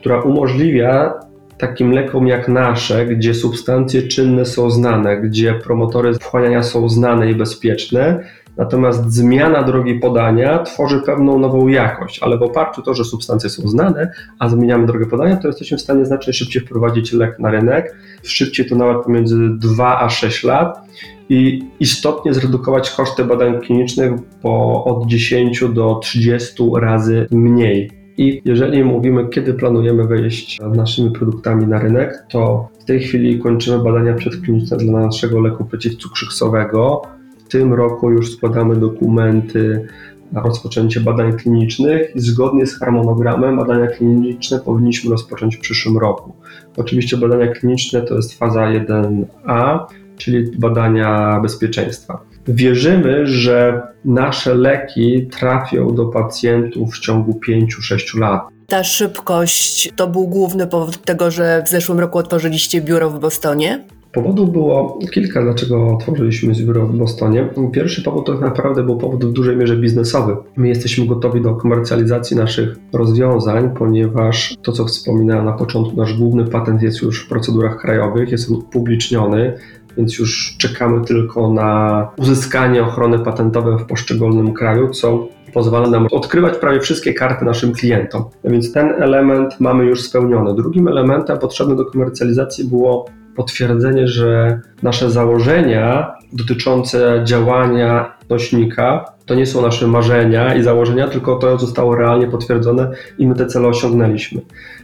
która 0.00 0.20
umożliwia 0.20 1.14
takim 1.58 1.92
lekom 1.92 2.26
jak 2.26 2.48
nasze, 2.48 3.06
gdzie 3.06 3.34
substancje 3.34 4.02
czynne 4.02 4.46
są 4.46 4.70
znane, 4.70 5.20
gdzie 5.20 5.54
promotory 5.54 6.14
wchłaniania 6.14 6.62
są 6.62 6.88
znane 6.88 7.30
i 7.30 7.34
bezpieczne, 7.34 8.24
Natomiast 8.58 9.12
zmiana 9.12 9.62
drogi 9.62 9.94
podania 9.94 10.58
tworzy 10.58 11.00
pewną 11.06 11.38
nową 11.38 11.68
jakość, 11.68 12.18
ale 12.22 12.38
w 12.38 12.42
oparciu 12.42 12.80
o 12.80 12.84
to, 12.84 12.94
że 12.94 13.04
substancje 13.04 13.50
są 13.50 13.68
znane, 13.68 14.12
a 14.38 14.48
zmieniamy 14.48 14.86
drogę 14.86 15.06
podania, 15.06 15.36
to 15.36 15.48
jesteśmy 15.48 15.78
w 15.78 15.80
stanie 15.80 16.04
znacznie 16.04 16.32
szybciej 16.32 16.62
wprowadzić 16.62 17.12
lek 17.12 17.38
na 17.38 17.50
rynek. 17.50 17.96
Szybciej 18.22 18.66
to 18.66 18.76
nawet 18.76 19.04
pomiędzy 19.04 19.36
2 19.58 20.00
a 20.00 20.08
6 20.08 20.44
lat 20.44 20.88
i 21.28 21.62
istotnie 21.80 22.34
zredukować 22.34 22.90
koszty 22.90 23.24
badań 23.24 23.60
klinicznych, 23.60 24.12
bo 24.42 24.84
od 24.84 25.06
10 25.06 25.64
do 25.74 25.94
30 25.94 26.62
razy 26.80 27.26
mniej. 27.30 27.90
I 28.16 28.42
jeżeli 28.44 28.84
mówimy, 28.84 29.28
kiedy 29.28 29.54
planujemy 29.54 30.04
wejść 30.04 30.58
naszymi 30.74 31.10
produktami 31.10 31.66
na 31.66 31.78
rynek, 31.78 32.24
to 32.30 32.68
w 32.80 32.84
tej 32.84 33.00
chwili 33.00 33.38
kończymy 33.38 33.84
badania 33.84 34.14
przedkliniczne 34.14 34.76
dla 34.76 35.00
naszego 35.00 35.40
leku 35.40 35.64
przeciwcukrzykowego 35.64 37.02
w 37.48 37.50
tym 37.50 37.74
roku 37.74 38.10
już 38.10 38.32
składamy 38.32 38.76
dokumenty 38.76 39.86
na 40.32 40.40
rozpoczęcie 40.42 41.00
badań 41.00 41.32
klinicznych 41.32 42.16
i 42.16 42.20
zgodnie 42.20 42.66
z 42.66 42.78
harmonogramem 42.78 43.56
badania 43.56 43.86
kliniczne 43.86 44.58
powinniśmy 44.58 45.10
rozpocząć 45.10 45.56
w 45.56 45.60
przyszłym 45.60 45.98
roku. 45.98 46.32
Oczywiście 46.76 47.16
badania 47.16 47.52
kliniczne 47.52 48.02
to 48.02 48.14
jest 48.14 48.38
faza 48.38 48.60
1A, 48.60 49.78
czyli 50.16 50.50
badania 50.58 51.40
bezpieczeństwa. 51.40 52.20
Wierzymy, 52.48 53.26
że 53.26 53.82
nasze 54.04 54.54
leki 54.54 55.26
trafią 55.26 55.94
do 55.94 56.06
pacjentów 56.06 56.94
w 56.94 57.00
ciągu 57.00 57.40
5-6 57.48 58.18
lat. 58.18 58.42
Ta 58.66 58.84
szybkość 58.84 59.92
to 59.96 60.06
był 60.06 60.26
główny 60.28 60.66
powód 60.66 61.04
tego, 61.04 61.30
że 61.30 61.62
w 61.66 61.68
zeszłym 61.68 62.00
roku 62.00 62.18
otworzyliście 62.18 62.80
biuro 62.80 63.10
w 63.10 63.20
Bostonie? 63.20 63.84
Powodów 64.12 64.52
było 64.52 64.98
kilka, 65.12 65.42
dlaczego 65.42 65.86
otworzyliśmy 65.86 66.54
biuro 66.54 66.86
w 66.86 66.96
Bostonie. 66.96 67.48
Pierwszy 67.72 68.02
powód 68.02 68.26
to 68.26 68.32
tak 68.32 68.40
naprawdę 68.40 68.82
był 68.82 68.98
powód 68.98 69.24
w 69.24 69.32
dużej 69.32 69.56
mierze 69.56 69.76
biznesowy. 69.76 70.36
My 70.56 70.68
jesteśmy 70.68 71.06
gotowi 71.06 71.40
do 71.40 71.54
komercjalizacji 71.54 72.36
naszych 72.36 72.76
rozwiązań, 72.92 73.70
ponieważ 73.78 74.56
to, 74.62 74.72
co 74.72 74.84
wspominałem 74.84 75.44
na 75.44 75.52
początku, 75.52 75.96
nasz 75.96 76.14
główny 76.14 76.44
patent 76.44 76.82
jest 76.82 77.02
już 77.02 77.24
w 77.24 77.28
procedurach 77.28 77.80
krajowych, 77.80 78.30
jest 78.30 78.50
on 78.50 78.56
upubliczniony, 78.56 79.54
więc 79.96 80.18
już 80.18 80.56
czekamy 80.58 81.04
tylko 81.04 81.52
na 81.52 82.10
uzyskanie 82.18 82.82
ochrony 82.82 83.18
patentowej 83.18 83.78
w 83.78 83.86
poszczególnym 83.86 84.52
kraju, 84.52 84.90
co 84.90 85.28
pozwala 85.54 85.90
nam 85.90 86.06
odkrywać 86.10 86.56
prawie 86.56 86.80
wszystkie 86.80 87.14
karty 87.14 87.44
naszym 87.44 87.72
klientom. 87.72 88.24
Więc 88.44 88.72
ten 88.72 89.02
element 89.02 89.60
mamy 89.60 89.84
już 89.84 90.02
spełniony. 90.02 90.54
Drugim 90.54 90.88
elementem 90.88 91.38
potrzebnym 91.38 91.76
do 91.76 91.84
komercjalizacji 91.84 92.64
było 92.64 93.06
potwierdzenie, 93.38 94.08
że 94.08 94.60
nasze 94.82 95.10
założenia 95.10 96.17
dotyczące 96.32 97.20
działania 97.24 98.12
nośnika 98.30 99.04
to 99.28 99.34
nie 99.34 99.46
są 99.46 99.62
nasze 99.62 99.86
marzenia 99.86 100.54
i 100.54 100.62
założenia, 100.62 101.08
tylko 101.08 101.36
to 101.36 101.58
zostało 101.58 101.96
realnie 101.96 102.26
potwierdzone 102.26 102.90
i 103.18 103.26
my 103.26 103.34
te 103.34 103.46
cele 103.46 103.68
osiągnęliśmy. 103.68 104.40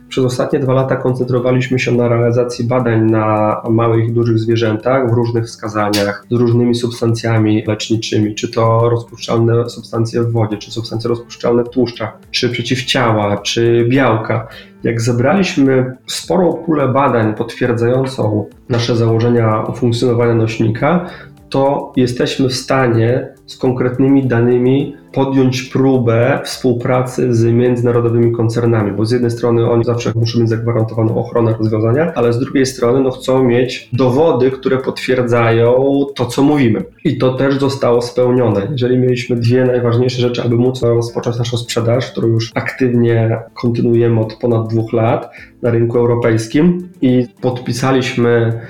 Przez 0.09 0.25
ostatnie 0.25 0.59
dwa 0.59 0.73
lata 0.73 0.97
koncentrowaliśmy 0.97 1.79
się 1.79 1.93
na 1.93 2.09
realizacji 2.09 2.65
badań 2.65 3.11
na 3.11 3.57
małych 3.71 4.09
i 4.09 4.13
dużych 4.13 4.39
zwierzętach 4.39 5.11
w 5.11 5.13
różnych 5.13 5.45
wskazaniach, 5.45 6.27
z 6.31 6.35
różnymi 6.35 6.75
substancjami 6.75 7.65
leczniczymi, 7.67 8.35
czy 8.35 8.49
to 8.49 8.89
rozpuszczalne 8.91 9.71
substancje 9.71 10.23
w 10.23 10.33
wodzie, 10.33 10.57
czy 10.57 10.71
substancje 10.71 11.09
rozpuszczalne 11.09 11.65
w 11.65 11.69
tłuszczach, 11.69 12.19
czy 12.31 12.49
przeciwciała, 12.49 13.37
czy 13.37 13.87
białka. 13.89 14.49
Jak 14.83 15.01
zebraliśmy 15.01 15.97
sporą 16.07 16.53
pulę 16.53 16.89
badań 16.89 17.35
potwierdzającą 17.35 18.49
nasze 18.69 18.97
założenia 18.97 19.63
funkcjonowania 19.77 20.35
nośnika, 20.35 21.11
to 21.55 21.93
jesteśmy 21.97 22.49
w 22.49 22.55
stanie 22.55 23.29
z 23.47 23.57
konkretnymi 23.57 24.27
danymi 24.27 24.97
podjąć 25.13 25.63
próbę 25.63 26.41
współpracy 26.45 27.35
z 27.35 27.45
międzynarodowymi 27.45 28.33
koncernami, 28.33 28.93
bo 28.93 29.05
z 29.05 29.11
jednej 29.11 29.31
strony 29.31 29.71
oni 29.71 29.85
zawsze 29.85 30.13
muszą 30.15 30.41
mieć 30.41 30.49
zagwarantowaną 30.49 31.19
ochronę 31.19 31.55
rozwiązania, 31.59 32.13
ale 32.15 32.33
z 32.33 32.39
drugiej 32.39 32.67
strony 32.67 33.01
no, 33.01 33.11
chcą 33.11 33.45
mieć 33.45 33.89
dowody, 33.93 34.51
które 34.51 34.79
potwierdzają 34.79 36.05
to, 36.15 36.27
co 36.27 36.43
mówimy. 36.43 36.85
I 37.05 37.19
to 37.19 37.35
też 37.35 37.59
zostało 37.59 38.03
spełnione. 38.03 38.69
Jeżeli 38.71 38.99
mieliśmy 38.99 39.37
dwie 39.37 39.65
najważniejsze 39.65 40.21
rzeczy, 40.23 40.43
aby 40.43 40.57
móc 40.57 40.83
rozpocząć 40.83 41.39
naszą 41.39 41.57
sprzedaż, 41.57 42.11
którą 42.11 42.29
już 42.29 42.51
aktywnie 42.55 43.39
kontynuujemy 43.55 44.21
od 44.21 44.35
ponad 44.35 44.69
dwóch 44.69 44.93
lat 44.93 45.31
na 45.63 45.71
rynku 45.71 45.99
europejskim 45.99 46.89
i 47.03 47.27
podpisaliśmy 47.41 48.61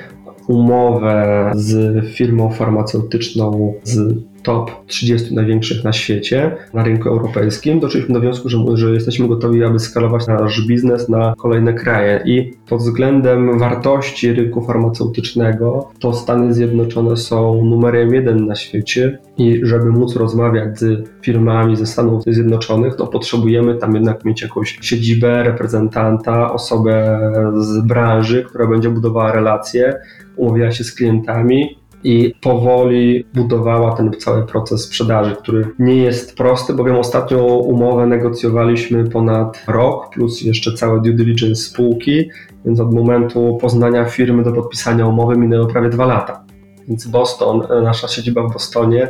umowę 0.49 1.53
z 1.55 2.05
firmą 2.15 2.51
farmaceutyczną 2.51 3.75
z 3.83 4.25
top 4.45 4.87
30 4.87 5.35
największych 5.35 5.85
na 5.85 5.93
świecie, 5.93 6.57
na 6.75 6.85
rynku 6.85 7.09
europejskim, 7.09 7.81
doszliśmy 7.81 8.15
do 8.15 8.21
wniosku, 8.21 8.49
że, 8.49 8.59
że 8.75 8.91
jesteśmy 8.91 9.29
gotowi, 9.29 9.65
aby 9.65 9.79
skalować 9.79 10.27
nasz 10.27 10.67
biznes 10.67 11.09
na 11.09 11.35
kolejne 11.39 11.75
kraje. 11.75 12.23
I 12.25 12.53
pod 12.69 12.81
względem 12.81 13.59
wartości 13.59 14.33
rynku 14.33 14.67
farmaceutycznego, 14.67 15.91
to 15.99 16.13
Stany 16.13 16.55
Zjednoczone 16.55 17.17
są 17.17 17.65
numerem 17.65 18.15
jeden 18.15 18.47
na 18.47 18.55
świecie. 18.55 19.19
I 19.39 19.61
żeby 19.63 19.91
móc 19.91 20.17
rozmawiać 20.17 20.79
z 20.79 21.09
firmami 21.23 21.77
ze 21.77 21.87
Stanów 21.87 22.23
Zjednoczonych, 22.27 22.95
to 22.95 23.07
potrzebujemy 23.07 23.75
tam 23.75 23.95
jednak 23.95 24.25
mieć 24.25 24.43
jakąś 24.43 24.79
siedzibę, 24.81 25.43
reprezentanta, 25.43 26.53
osobę 26.53 27.21
z 27.57 27.87
branży, 27.87 28.45
która 28.49 28.67
będzie 28.67 28.91
budowała 28.91 29.33
relacje, 29.33 29.95
umawiała 30.37 30.73
się 30.73 30.85
z 30.85 30.95
klientami 30.95 31.84
i 32.05 32.35
powoli 32.41 33.25
budowała 33.35 33.93
ten 33.93 34.13
cały 34.19 34.47
proces 34.47 34.85
sprzedaży, 34.85 35.37
który 35.37 35.69
nie 35.79 35.97
jest 35.97 36.37
prosty, 36.37 36.75
bowiem 36.75 36.97
ostatnią 36.97 37.45
umowę 37.47 38.07
negocjowaliśmy 38.07 39.11
ponad 39.11 39.65
rok, 39.67 40.11
plus 40.15 40.43
jeszcze 40.43 40.73
całe 40.73 41.01
due 41.01 41.13
diligence 41.13 41.63
spółki, 41.63 42.31
więc 42.65 42.81
od 42.81 42.95
momentu 42.95 43.59
poznania 43.61 44.05
firmy 44.05 44.43
do 44.43 44.53
podpisania 44.53 45.07
umowy 45.07 45.37
minęło 45.37 45.67
prawie 45.67 45.89
dwa 45.89 46.07
lata. 46.07 46.45
Więc 46.89 47.07
Boston, 47.07 47.63
nasza 47.83 48.09
siedziba 48.09 48.43
w 48.43 48.53
Bostonie, 48.53 49.09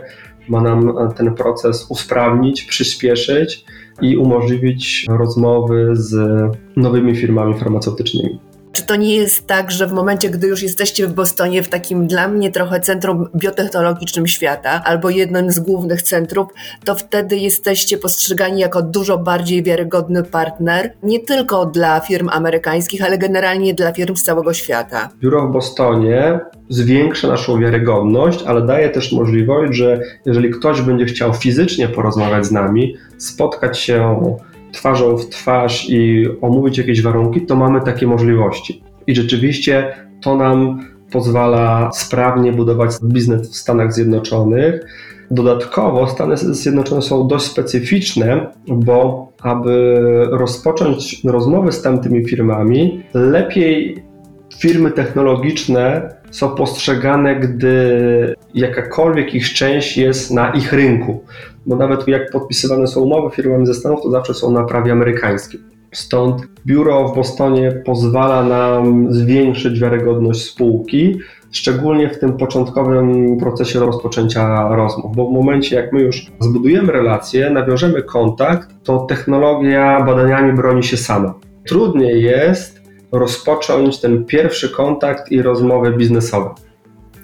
ma 0.49 0.61
nam 0.61 0.93
ten 1.17 1.35
proces 1.35 1.87
usprawnić, 1.91 2.63
przyspieszyć 2.63 3.65
i 4.01 4.17
umożliwić 4.17 5.07
rozmowy 5.09 5.91
z 5.93 6.17
nowymi 6.77 7.17
firmami 7.17 7.55
farmaceutycznymi. 7.55 8.39
Czy 8.75 8.87
to 8.87 8.97
nie 8.97 9.17
jest 9.17 9.47
tak, 9.47 9.71
że 9.71 9.87
w 9.87 9.93
momencie, 9.93 10.31
gdy 10.31 10.47
już 10.47 10.63
jesteście 10.63 11.07
w 11.07 11.13
Bostonie, 11.13 11.63
w 11.63 11.69
takim 11.69 12.07
dla 12.07 12.29
mnie 12.29 12.51
trochę 12.51 12.81
centrum 12.81 13.29
biotechnologicznym 13.37 14.27
świata, 14.27 14.83
albo 14.85 15.11
jednym 15.11 15.51
z 15.51 15.61
głównych 15.61 16.03
centrów, 16.03 16.47
to 16.85 16.95
wtedy 16.95 17.37
jesteście 17.37 17.99
postrzegani 17.99 18.61
jako 18.61 18.83
dużo 18.83 19.19
bardziej 19.19 19.63
wiarygodny 19.63 20.23
partner, 20.23 20.93
nie 21.03 21.21
tylko 21.21 21.67
dla 21.67 22.01
firm 22.01 22.29
amerykańskich, 22.29 23.05
ale 23.05 23.19
generalnie 23.19 23.75
dla 23.75 23.93
firm 23.93 24.17
z 24.17 24.23
całego 24.23 24.55
świata? 24.55 25.09
Biuro 25.21 25.49
w 25.49 25.53
Bostonie 25.53 26.41
zwiększa 26.69 27.29
naszą 27.29 27.61
wiarygodność, 27.61 28.43
ale 28.43 28.67
daje 28.67 28.89
też 28.89 29.13
możliwość, 29.13 29.79
że 29.79 30.01
jeżeli 30.27 30.51
ktoś 30.51 30.83
będzie 30.83 31.05
chciał 31.05 31.35
fizycznie 31.35 31.89
porozmawiać 31.89 32.47
z 32.47 32.53
nami, 32.53 32.97
spotkać 33.19 33.79
się 33.79 34.21
twarzą 34.75 35.17
w 35.17 35.29
twarz 35.29 35.91
i 35.91 36.27
omówić 36.41 36.79
jakieś 36.79 37.03
warunki, 37.03 37.41
to 37.41 37.57
mamy 37.57 37.81
takie 37.81 38.07
możliwości. 38.07 38.83
I 39.07 39.15
rzeczywiście 39.15 39.95
to 40.23 40.37
nam 40.37 40.81
pozwala 41.13 41.91
sprawnie 41.93 42.53
budować 42.53 42.91
biznes 43.05 43.51
w 43.51 43.57
Stanach 43.57 43.93
Zjednoczonych. 43.93 44.81
Dodatkowo 45.31 46.07
Stany 46.07 46.37
Zjednoczone 46.37 47.03
są 47.03 47.29
dość 47.29 47.45
specyficzne, 47.45 48.47
bo 48.69 49.29
aby 49.43 50.01
rozpocząć 50.31 51.25
rozmowy 51.25 51.73
z 51.73 51.83
tamtymi 51.83 52.29
firmami, 52.29 53.03
lepiej 53.15 54.03
firmy 54.59 54.91
technologiczne 54.91 56.15
są 56.35 56.49
postrzegane, 56.49 57.37
gdy 57.37 58.35
jakakolwiek 58.55 59.35
ich 59.35 59.53
część 59.53 59.97
jest 59.97 60.31
na 60.31 60.51
ich 60.51 60.73
rynku. 60.73 61.25
Bo 61.67 61.77
nawet 61.77 62.09
jak 62.09 62.31
podpisywane 62.31 62.87
są 62.87 63.01
umowy 63.01 63.37
firmami 63.37 63.67
ze 63.67 63.75
Stanów, 63.75 64.03
to 64.03 64.11
zawsze 64.11 64.35
są 64.35 64.53
na 64.53 64.65
prawie 64.65 64.93
amerykańskim. 64.93 65.61
Stąd 65.93 66.43
biuro 66.67 67.09
w 67.09 67.15
Bostonie 67.15 67.83
pozwala 67.85 68.43
nam 68.43 69.15
zwiększyć 69.15 69.81
wiarygodność 69.81 70.45
spółki, 70.45 71.19
szczególnie 71.51 72.09
w 72.11 72.19
tym 72.19 72.37
początkowym 72.37 73.39
procesie 73.39 73.81
rozpoczęcia 73.81 74.69
rozmów, 74.77 75.17
bo 75.17 75.27
w 75.27 75.33
momencie 75.33 75.77
jak 75.77 75.93
my 75.93 76.01
już 76.01 76.27
zbudujemy 76.41 76.93
relacje, 76.93 77.51
nawiążemy 77.51 78.03
kontakt, 78.03 78.69
to 78.85 78.99
technologia 78.99 80.05
badaniami 80.05 80.53
broni 80.53 80.83
się 80.83 80.97
sama. 80.97 81.35
Trudniej 81.67 82.23
jest 82.23 82.84
rozpocząć 83.19 83.99
ten 83.99 84.25
pierwszy 84.25 84.69
kontakt 84.69 85.33
i 85.33 85.43
rozmowę 85.43 85.93
biznesową. 85.93 86.55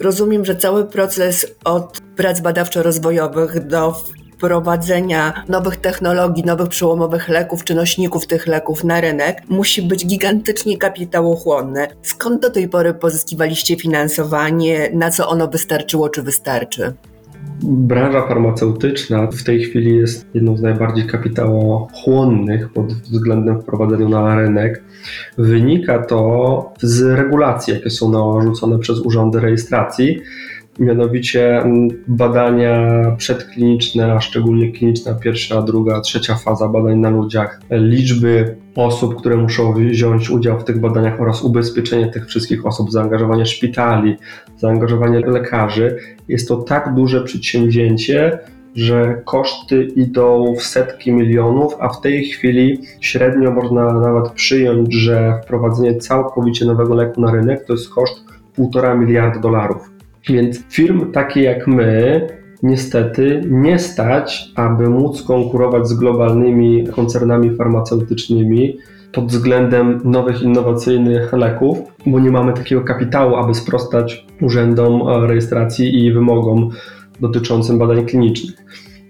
Rozumiem, 0.00 0.44
że 0.44 0.56
cały 0.56 0.84
proces 0.84 1.46
od 1.64 2.00
prac 2.16 2.40
badawczo-rozwojowych 2.40 3.66
do 3.66 3.94
wprowadzenia 4.40 5.44
nowych 5.48 5.76
technologii, 5.76 6.44
nowych 6.44 6.68
przełomowych 6.68 7.28
leków 7.28 7.64
czy 7.64 7.74
nośników 7.74 8.26
tych 8.26 8.46
leków 8.46 8.84
na 8.84 9.00
rynek 9.00 9.42
musi 9.48 9.82
być 9.82 10.06
gigantycznie 10.06 10.78
kapitałochłonne. 10.78 11.88
Skąd 12.02 12.42
do 12.42 12.50
tej 12.50 12.68
pory 12.68 12.94
pozyskiwaliście 12.94 13.76
finansowanie? 13.76 14.90
Na 14.92 15.10
co 15.10 15.28
ono 15.28 15.48
wystarczyło 15.48 16.08
czy 16.08 16.22
wystarczy? 16.22 16.92
Branża 17.62 18.22
farmaceutyczna 18.22 19.26
w 19.26 19.42
tej 19.42 19.60
chwili 19.60 19.96
jest 19.96 20.26
jedną 20.34 20.56
z 20.56 20.62
najbardziej 20.62 21.06
kapitałochłonnych 21.06 22.72
pod 22.72 22.92
względem 22.92 23.62
wprowadzenia 23.62 24.08
na 24.08 24.40
rynek. 24.40 24.82
Wynika 25.38 25.98
to 25.98 26.72
z 26.82 27.02
regulacji, 27.02 27.74
jakie 27.74 27.90
są 27.90 28.10
narzucone 28.10 28.78
przez 28.78 29.00
urzędy 29.00 29.40
rejestracji 29.40 30.20
mianowicie 30.80 31.58
mm, 31.58 31.88
badania 32.08 33.02
przedkliniczne, 33.16 34.12
a 34.12 34.20
szczególnie 34.20 34.72
kliniczna 34.72 35.14
pierwsza, 35.14 35.62
druga, 35.62 36.00
trzecia 36.00 36.34
faza 36.34 36.68
badań 36.68 36.98
na 36.98 37.10
ludziach, 37.10 37.60
liczby 37.70 38.56
osób, 38.74 39.16
które 39.16 39.36
muszą 39.36 39.72
wziąć 39.72 40.30
udział 40.30 40.60
w 40.60 40.64
tych 40.64 40.80
badaniach 40.80 41.20
oraz 41.20 41.42
ubezpieczenie 41.42 42.06
tych 42.06 42.26
wszystkich 42.26 42.66
osób, 42.66 42.92
zaangażowanie 42.92 43.46
szpitali, 43.46 44.16
zaangażowanie 44.56 45.20
lekarzy. 45.20 45.96
Jest 46.28 46.48
to 46.48 46.56
tak 46.56 46.94
duże 46.94 47.24
przedsięwzięcie, 47.24 48.38
że 48.74 49.22
koszty 49.24 49.84
idą 49.84 50.54
w 50.54 50.62
setki 50.62 51.12
milionów, 51.12 51.76
a 51.80 51.88
w 51.88 52.00
tej 52.00 52.24
chwili 52.24 52.80
średnio 53.00 53.50
można 53.50 53.92
nawet 53.92 54.32
przyjąć, 54.32 54.94
że 54.94 55.40
wprowadzenie 55.44 55.94
całkowicie 55.94 56.64
nowego 56.64 56.94
leku 56.94 57.20
na 57.20 57.32
rynek 57.32 57.64
to 57.64 57.72
jest 57.72 57.90
koszt 57.90 58.24
1,5 58.58 58.98
miliarda 58.98 59.40
dolarów. 59.40 59.89
Więc 60.28 60.64
firm 60.68 61.12
takie 61.12 61.42
jak 61.42 61.66
my, 61.66 62.26
niestety 62.62 63.42
nie 63.50 63.78
stać, 63.78 64.52
aby 64.54 64.88
móc 64.88 65.22
konkurować 65.22 65.88
z 65.88 65.94
globalnymi 65.94 66.86
koncernami 66.86 67.56
farmaceutycznymi 67.56 68.76
pod 69.12 69.26
względem 69.26 70.00
nowych, 70.04 70.42
innowacyjnych 70.42 71.32
leków, 71.32 71.78
bo 72.06 72.20
nie 72.20 72.30
mamy 72.30 72.52
takiego 72.52 72.80
kapitału, 72.80 73.36
aby 73.36 73.54
sprostać 73.54 74.26
urzędom 74.40 75.02
rejestracji 75.26 76.04
i 76.04 76.12
wymogom 76.12 76.70
dotyczącym 77.20 77.78
badań 77.78 78.06
klinicznych. 78.06 78.56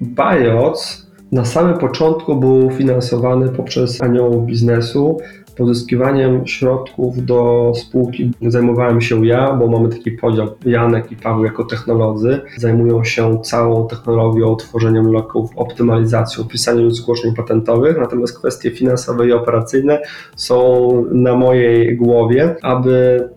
BIOS 0.02 1.10
na 1.32 1.44
samym 1.44 1.78
początku 1.78 2.36
był 2.36 2.70
finansowany 2.70 3.48
poprzez 3.48 4.02
aniołów 4.02 4.46
biznesu, 4.46 5.18
Pozyskiwaniem 5.56 6.46
środków 6.46 7.24
do 7.24 7.72
spółki 7.76 8.30
zajmowałem 8.42 9.00
się 9.00 9.26
ja, 9.26 9.52
bo 9.52 9.66
mamy 9.66 9.88
taki 9.88 10.10
podział. 10.10 10.48
Janek 10.64 11.12
i 11.12 11.16
Paweł 11.16 11.44
jako 11.44 11.64
technolodzy 11.64 12.40
zajmują 12.56 13.04
się 13.04 13.42
całą 13.42 13.88
technologią, 13.88 14.56
tworzeniem 14.56 15.12
leków, 15.12 15.50
optymalizacją, 15.56 16.44
pisaniem 16.44 16.90
zgłoszeń 16.90 17.34
patentowych, 17.34 17.98
natomiast 17.98 18.38
kwestie 18.38 18.70
finansowe 18.70 19.28
i 19.28 19.32
operacyjne 19.32 20.02
są 20.36 20.90
na 21.12 21.36
mojej 21.36 21.96
głowie, 21.96 22.56
aby 22.62 23.28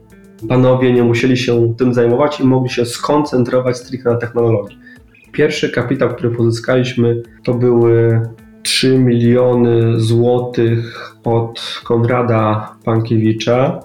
panowie 0.49 0.93
nie 0.93 1.03
musieli 1.03 1.37
się 1.37 1.73
tym 1.77 1.93
zajmować 1.93 2.39
i 2.39 2.43
mogli 2.43 2.69
się 2.69 2.85
skoncentrować 2.85 3.77
stricte 3.77 4.09
na 4.09 4.17
technologii. 4.17 4.77
Pierwszy 5.31 5.69
kapitał, 5.69 6.09
który 6.09 6.29
pozyskaliśmy, 6.29 7.23
to 7.43 7.53
były 7.53 8.21
3 8.63 8.97
miliony 8.97 9.99
złotych 9.99 11.15
od 11.23 11.81
Konrada 11.83 12.75
Pankiewicza. 12.85 13.79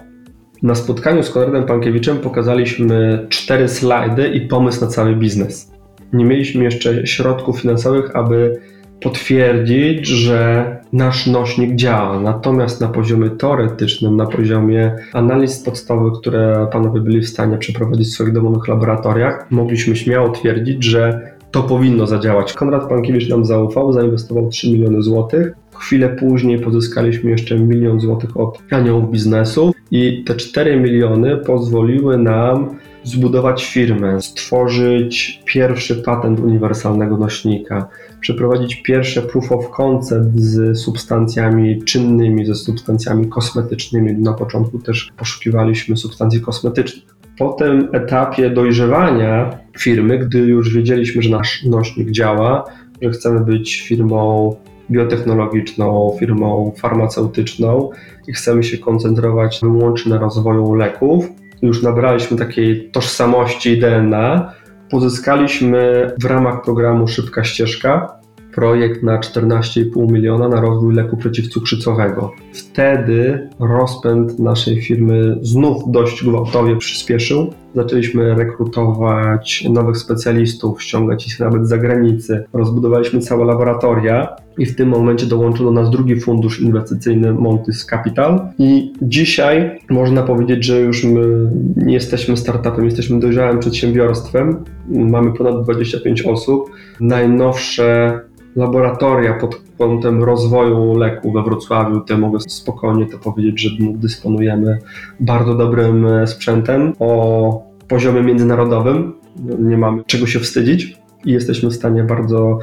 Na 0.63 0.75
spotkaniu 0.75 1.23
z 1.23 1.29
Konradem 1.29 1.65
Pankiewiczem 1.65 2.17
pokazaliśmy 2.17 3.25
cztery 3.29 3.67
slajdy 3.67 4.27
i 4.27 4.41
pomysł 4.41 4.81
na 4.81 4.87
cały 4.87 5.15
biznes. 5.15 5.71
Nie 6.13 6.25
mieliśmy 6.25 6.63
jeszcze 6.63 7.07
środków 7.07 7.61
finansowych, 7.61 8.15
aby 8.15 8.59
potwierdzić, 9.01 10.07
że 10.07 10.65
nasz 10.93 11.27
nośnik 11.27 11.75
działa. 11.75 12.19
Natomiast 12.19 12.81
na 12.81 12.87
poziomie 12.87 13.29
teoretycznym, 13.29 14.17
na 14.17 14.25
poziomie 14.25 14.95
analiz 15.13 15.63
podstawowych, 15.63 16.13
które 16.19 16.67
panowie 16.71 17.01
byli 17.01 17.21
w 17.21 17.29
stanie 17.29 17.57
przeprowadzić 17.57 18.07
w 18.07 18.11
swoich 18.11 18.33
domowych 18.33 18.67
laboratoriach, 18.67 19.47
mogliśmy 19.51 19.95
śmiało 19.95 20.29
twierdzić, 20.29 20.83
że 20.83 21.31
to 21.51 21.63
powinno 21.63 22.07
zadziałać. 22.07 22.53
Konrad 22.53 22.89
Pankiewicz 22.89 23.29
nam 23.29 23.45
zaufał, 23.45 23.93
zainwestował 23.93 24.49
3 24.49 24.71
miliony 24.71 25.01
złotych. 25.01 25.51
Chwilę 25.75 26.09
później 26.09 26.59
pozyskaliśmy 26.59 27.31
jeszcze 27.31 27.59
milion 27.59 27.99
złotych 27.99 28.37
od 28.37 28.59
aniołów 28.71 29.11
biznesu 29.11 29.73
i 29.91 30.23
te 30.23 30.35
4 30.35 30.79
miliony 30.79 31.37
pozwoliły 31.37 32.17
nam 32.17 32.79
zbudować 33.03 33.65
firmę, 33.65 34.21
stworzyć 34.21 35.41
pierwszy 35.45 35.95
patent 35.95 36.39
uniwersalnego 36.39 37.17
nośnika, 37.17 37.89
przeprowadzić 38.19 38.75
pierwsze 38.83 39.21
proof 39.21 39.51
of 39.51 39.69
concept 39.69 40.35
z 40.35 40.79
substancjami 40.79 41.83
czynnymi, 41.83 42.45
ze 42.45 42.55
substancjami 42.55 43.27
kosmetycznymi. 43.27 44.13
Na 44.13 44.33
początku 44.33 44.79
też 44.79 45.11
poszukiwaliśmy 45.17 45.97
substancji 45.97 46.41
kosmetycznych. 46.41 47.18
Po 47.39 47.53
tym 47.53 47.89
etapie 47.93 48.49
dojrzewania 48.49 49.57
firmy, 49.77 50.19
gdy 50.19 50.39
już 50.39 50.75
wiedzieliśmy, 50.75 51.21
że 51.21 51.29
nasz 51.29 51.63
nośnik 51.63 52.11
działa, 52.11 52.63
że 53.01 53.09
chcemy 53.09 53.39
być 53.39 53.81
firmą 53.81 54.55
biotechnologiczną, 54.91 56.15
firmą 56.19 56.73
farmaceutyczną 56.77 57.89
i 58.27 58.33
chcemy 58.33 58.63
się 58.63 58.77
koncentrować 58.77 59.59
wyłącznie 59.63 60.11
na 60.11 60.19
rozwoju 60.19 60.73
leków, 60.73 61.25
już 61.61 61.83
nabraliśmy 61.83 62.37
takiej 62.37 62.89
tożsamości 62.91 63.79
DNA, 63.79 64.53
pozyskaliśmy 64.89 66.11
w 66.21 66.25
ramach 66.25 66.61
programu 66.61 67.07
Szybka 67.07 67.43
Ścieżka 67.43 68.18
projekt 68.55 69.03
na 69.03 69.19
14,5 69.19 70.11
miliona 70.11 70.49
na 70.49 70.61
rozwój 70.61 70.95
leku 70.95 71.17
przeciwcukrzycowego. 71.17 72.31
Wtedy 72.53 73.49
rozpęd 73.59 74.39
naszej 74.39 74.81
firmy 74.81 75.37
znów 75.41 75.83
dość 75.91 76.23
gwałtownie 76.23 76.75
przyspieszył. 76.75 77.53
Zaczęliśmy 77.75 78.35
rekrutować 78.35 79.63
nowych 79.69 79.97
specjalistów, 79.97 80.83
ściągać 80.83 81.27
ich 81.27 81.39
nawet 81.39 81.65
z 81.65 81.69
zagranicy. 81.69 82.43
Rozbudowaliśmy 82.53 83.19
całe 83.19 83.45
laboratoria 83.45 84.35
i 84.59 84.65
w 84.65 84.75
tym 84.75 84.89
momencie 84.89 85.25
dołączył 85.25 85.65
do 85.65 85.71
nas 85.71 85.89
drugi 85.89 86.19
fundusz 86.19 86.61
inwestycyjny 86.61 87.33
Montis 87.33 87.85
Capital. 87.85 88.49
I 88.59 88.93
dzisiaj 89.01 89.79
można 89.89 90.23
powiedzieć, 90.23 90.65
że 90.65 90.79
już 90.79 91.03
my 91.03 91.51
nie 91.75 91.93
jesteśmy 91.93 92.37
startupem, 92.37 92.85
jesteśmy 92.85 93.19
dojrzałym 93.19 93.59
przedsiębiorstwem. 93.59 94.63
Mamy 94.89 95.33
ponad 95.33 95.63
25 95.63 96.21
osób. 96.21 96.69
Najnowsze 96.99 98.19
laboratoria 98.55 99.33
pod 99.33 99.61
kątem 99.77 100.23
rozwoju 100.23 100.97
leku 100.97 101.31
we 101.31 101.43
Wrocławiu, 101.43 101.99
to 101.99 102.17
mogę 102.17 102.39
spokojnie 102.39 103.05
to 103.05 103.17
powiedzieć, 103.17 103.61
że 103.61 103.69
dysponujemy 103.79 104.79
bardzo 105.19 105.55
dobrym 105.55 106.05
e, 106.05 106.27
sprzętem 106.27 106.93
o 106.99 107.69
poziomie 107.87 108.21
międzynarodowym. 108.21 109.13
Nie 109.59 109.77
mamy 109.77 110.03
czego 110.05 110.27
się 110.27 110.39
wstydzić 110.39 110.97
i 111.25 111.31
jesteśmy 111.31 111.69
w 111.69 111.73
stanie 111.73 112.03
bardzo 112.03 112.59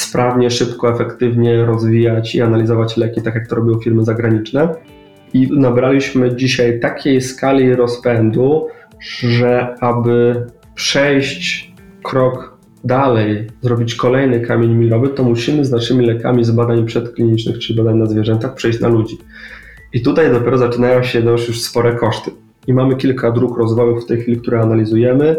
sprawnie, 0.00 0.50
szybko, 0.50 0.90
efektywnie 0.90 1.64
rozwijać 1.64 2.34
i 2.34 2.42
analizować 2.42 2.96
leki, 2.96 3.22
tak 3.22 3.34
jak 3.34 3.48
to 3.48 3.56
robią 3.56 3.80
firmy 3.80 4.04
zagraniczne. 4.04 4.74
I 5.34 5.48
nabraliśmy 5.52 6.36
dzisiaj 6.36 6.80
takiej 6.80 7.20
skali 7.20 7.74
rozpędu, 7.74 8.66
że 9.20 9.74
aby 9.80 10.46
przejść 10.74 11.72
krok 12.02 12.58
dalej 12.84 13.46
zrobić 13.62 13.94
kolejny 13.94 14.40
kamień 14.40 14.74
milowy, 14.74 15.08
to 15.08 15.22
musimy 15.22 15.64
z 15.64 15.70
naszymi 15.70 16.06
lekami 16.06 16.44
z 16.44 16.50
badań 16.50 16.86
przedklinicznych, 16.86 17.58
czyli 17.58 17.78
badań 17.78 17.98
na 17.98 18.06
zwierzętach, 18.06 18.54
przejść 18.54 18.80
na 18.80 18.88
ludzi. 18.88 19.18
I 19.92 20.02
tutaj 20.02 20.32
dopiero 20.32 20.58
zaczynają 20.58 21.02
się 21.02 21.20
już 21.20 21.62
spore 21.62 21.96
koszty. 21.96 22.30
I 22.66 22.72
mamy 22.72 22.96
kilka 22.96 23.30
dróg 23.30 23.58
rozwoju 23.58 24.00
w 24.00 24.06
tej 24.06 24.20
chwili, 24.20 24.40
które 24.40 24.60
analizujemy. 24.60 25.36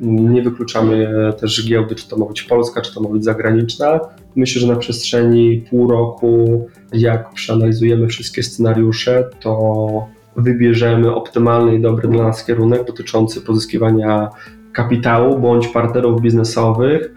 Nie 0.00 0.42
wykluczamy 0.42 1.08
też 1.40 1.68
giełdy, 1.68 1.94
czy 1.94 2.08
to 2.08 2.18
ma 2.18 2.26
być 2.26 2.42
polska, 2.42 2.80
czy 2.80 2.94
to 2.94 3.00
ma 3.00 3.08
być 3.08 3.24
zagraniczna. 3.24 4.00
Myślę, 4.36 4.60
że 4.60 4.66
na 4.66 4.76
przestrzeni 4.76 5.64
pół 5.70 5.90
roku, 5.90 6.66
jak 6.92 7.30
przeanalizujemy 7.30 8.06
wszystkie 8.06 8.42
scenariusze, 8.42 9.28
to 9.40 10.06
wybierzemy 10.36 11.14
optymalny 11.14 11.74
i 11.74 11.80
dobry 11.80 12.08
dla 12.08 12.24
nas 12.24 12.44
kierunek 12.44 12.84
dotyczący 12.84 13.40
pozyskiwania 13.40 14.30
kapitału 14.72 15.38
bądź 15.38 15.68
partnerów 15.68 16.20
biznesowych, 16.20 17.14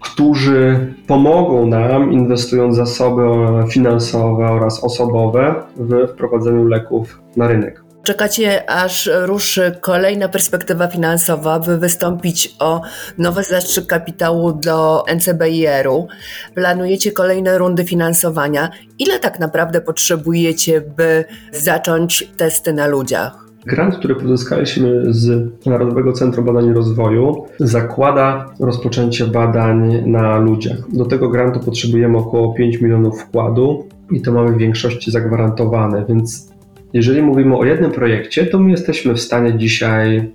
którzy 0.00 0.94
pomogą 1.06 1.66
nam, 1.66 2.12
inwestując 2.12 2.76
zasoby 2.76 3.22
finansowe 3.70 4.46
oraz 4.46 4.84
osobowe 4.84 5.54
w 5.76 6.08
wprowadzeniu 6.12 6.64
leków 6.64 7.20
na 7.36 7.48
rynek. 7.48 7.79
Czekacie, 8.10 8.70
aż 8.70 9.10
ruszy 9.22 9.72
kolejna 9.80 10.28
perspektywa 10.28 10.86
finansowa, 10.88 11.58
by 11.58 11.78
wystąpić 11.78 12.56
o 12.58 12.80
nowy 13.18 13.42
zastrzyk 13.42 13.86
kapitału 13.86 14.52
do 14.52 15.04
NCBIR-u. 15.16 16.08
Planujecie 16.54 17.12
kolejne 17.12 17.58
rundy 17.58 17.84
finansowania. 17.84 18.70
Ile 18.98 19.18
tak 19.18 19.38
naprawdę 19.40 19.80
potrzebujecie, 19.80 20.80
by 20.80 21.24
zacząć 21.52 22.28
testy 22.36 22.72
na 22.72 22.86
ludziach? 22.86 23.46
Grant, 23.66 23.96
który 23.96 24.14
pozyskaliśmy 24.14 25.14
z 25.14 25.50
Narodowego 25.66 26.12
Centrum 26.12 26.46
Badań 26.46 26.66
i 26.66 26.72
Rozwoju, 26.72 27.46
zakłada 27.60 28.46
rozpoczęcie 28.60 29.26
badań 29.26 30.02
na 30.06 30.38
ludziach. 30.38 30.78
Do 30.92 31.04
tego 31.04 31.28
grantu 31.28 31.60
potrzebujemy 31.60 32.18
około 32.18 32.54
5 32.54 32.80
milionów 32.80 33.20
wkładu 33.22 33.88
i 34.10 34.22
to 34.22 34.32
mamy 34.32 34.52
w 34.52 34.58
większości 34.58 35.10
zagwarantowane, 35.10 36.04
więc 36.08 36.50
jeżeli 36.92 37.22
mówimy 37.22 37.56
o 37.56 37.64
jednym 37.64 37.90
projekcie, 37.90 38.46
to 38.46 38.58
my 38.58 38.70
jesteśmy 38.70 39.14
w 39.14 39.20
stanie 39.20 39.58
dzisiaj 39.58 40.32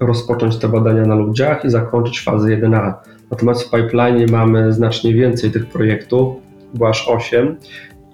rozpocząć 0.00 0.56
te 0.56 0.68
badania 0.68 1.06
na 1.06 1.14
ludziach 1.14 1.64
i 1.64 1.70
zakończyć 1.70 2.20
fazę 2.20 2.48
1A. 2.48 2.92
Natomiast 3.30 3.62
w 3.62 3.70
pipeline 3.70 4.26
mamy 4.30 4.72
znacznie 4.72 5.14
więcej 5.14 5.50
tych 5.50 5.66
projektów, 5.66 6.36
bo 6.74 6.88
aż 6.88 7.08
8 7.08 7.56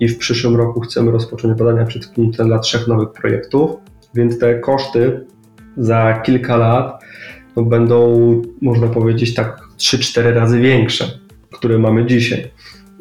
i 0.00 0.09
w 0.09 0.18
przyszłym 0.18 0.57
roku 0.57 0.81
chcemy 0.81 1.11
rozpocząć 1.11 1.59
badania 1.59 1.85
przedkliniczne 1.85 2.44
dla 2.44 2.59
trzech 2.59 2.88
nowych 2.88 3.12
projektów. 3.12 3.70
Więc 4.14 4.38
te 4.38 4.59
koszty 4.59 5.26
za 5.76 6.20
kilka 6.24 6.57
lat 6.57 7.05
no, 7.57 7.62
będą, 7.62 8.42
można 8.62 8.87
powiedzieć, 8.87 9.35
tak 9.35 9.61
3-4 9.79 10.35
razy 10.35 10.61
większe, 10.61 11.05
które 11.53 11.79
mamy 11.79 12.07
dzisiaj. 12.07 12.50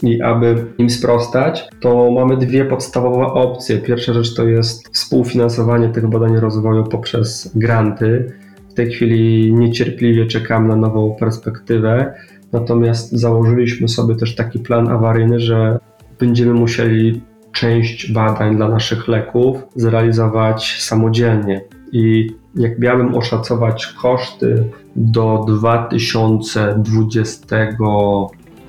I 0.03 0.21
aby 0.21 0.65
im 0.77 0.89
sprostać, 0.89 1.67
to 1.79 2.11
mamy 2.11 2.37
dwie 2.37 2.65
podstawowe 2.65 3.25
opcje. 3.25 3.77
Pierwsza 3.77 4.13
rzecz 4.13 4.35
to 4.35 4.47
jest 4.47 4.89
współfinansowanie 4.93 5.89
tych 5.89 6.07
badań 6.07 6.37
rozwoju 6.37 6.83
poprzez 6.83 7.51
granty. 7.55 8.33
W 8.69 8.73
tej 8.73 8.91
chwili 8.91 9.53
niecierpliwie 9.53 10.25
czekam 10.25 10.67
na 10.67 10.75
nową 10.75 11.15
perspektywę, 11.19 12.13
natomiast 12.51 13.11
założyliśmy 13.11 13.87
sobie 13.87 14.15
też 14.15 14.35
taki 14.35 14.59
plan 14.59 14.87
awaryjny, 14.87 15.39
że 15.39 15.79
będziemy 16.19 16.53
musieli 16.53 17.21
część 17.51 18.11
badań 18.11 18.55
dla 18.55 18.69
naszych 18.69 19.07
leków 19.07 19.57
zrealizować 19.75 20.77
samodzielnie. 20.81 21.61
I 21.91 22.27
jak 22.55 22.79
miałbym 22.79 23.15
oszacować 23.15 23.87
koszty 23.87 24.63
do 24.95 25.45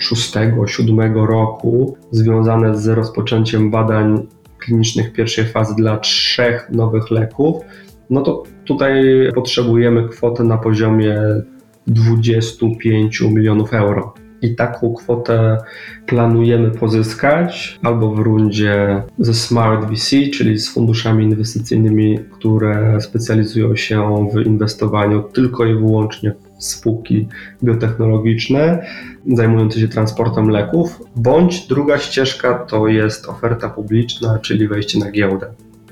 2026-2027 0.01 1.27
roku 1.27 1.97
związane 2.11 2.79
z 2.79 2.89
rozpoczęciem 2.89 3.71
badań 3.71 4.27
klinicznych 4.59 5.13
pierwszej 5.13 5.45
fazy 5.45 5.75
dla 5.77 5.99
trzech 5.99 6.71
nowych 6.71 7.11
leków, 7.11 7.57
no 8.11 8.21
to 8.21 8.43
tutaj 8.65 9.03
potrzebujemy 9.35 10.09
kwoty 10.09 10.45
na 10.45 10.59
poziomie 10.59 11.19
25 11.87 13.21
milionów 13.21 13.75
euro 13.75 14.15
i 14.43 14.55
taką 14.55 14.95
kwotę 14.95 15.57
planujemy 16.07 16.71
pozyskać 16.71 17.79
albo 17.83 18.15
w 18.15 18.19
rundzie 18.19 19.03
ze 19.19 19.35
Smart 19.35 19.91
VC, 19.91 20.17
czyli 20.35 20.59
z 20.59 20.69
funduszami 20.69 21.25
inwestycyjnymi, 21.25 22.19
które 22.31 23.01
specjalizują 23.01 23.77
się 23.77 24.29
w 24.35 24.47
inwestowaniu 24.47 25.23
tylko 25.23 25.65
i 25.65 25.75
wyłącznie 25.75 26.35
w 26.59 26.65
spółki 26.65 27.29
biotechnologiczne 27.63 28.87
zajmujące 29.27 29.81
się 29.81 29.89
transportem 29.89 30.49
leków, 30.49 31.03
bądź 31.17 31.67
druga 31.67 31.99
ścieżka 31.99 32.55
to 32.55 32.89
jest 32.89 33.29
oferta 33.29 33.69
publiczna, 33.69 34.39
czyli 34.39 34.69
wejście 34.69 34.99
na 34.99 35.11
giełdę. 35.11 35.47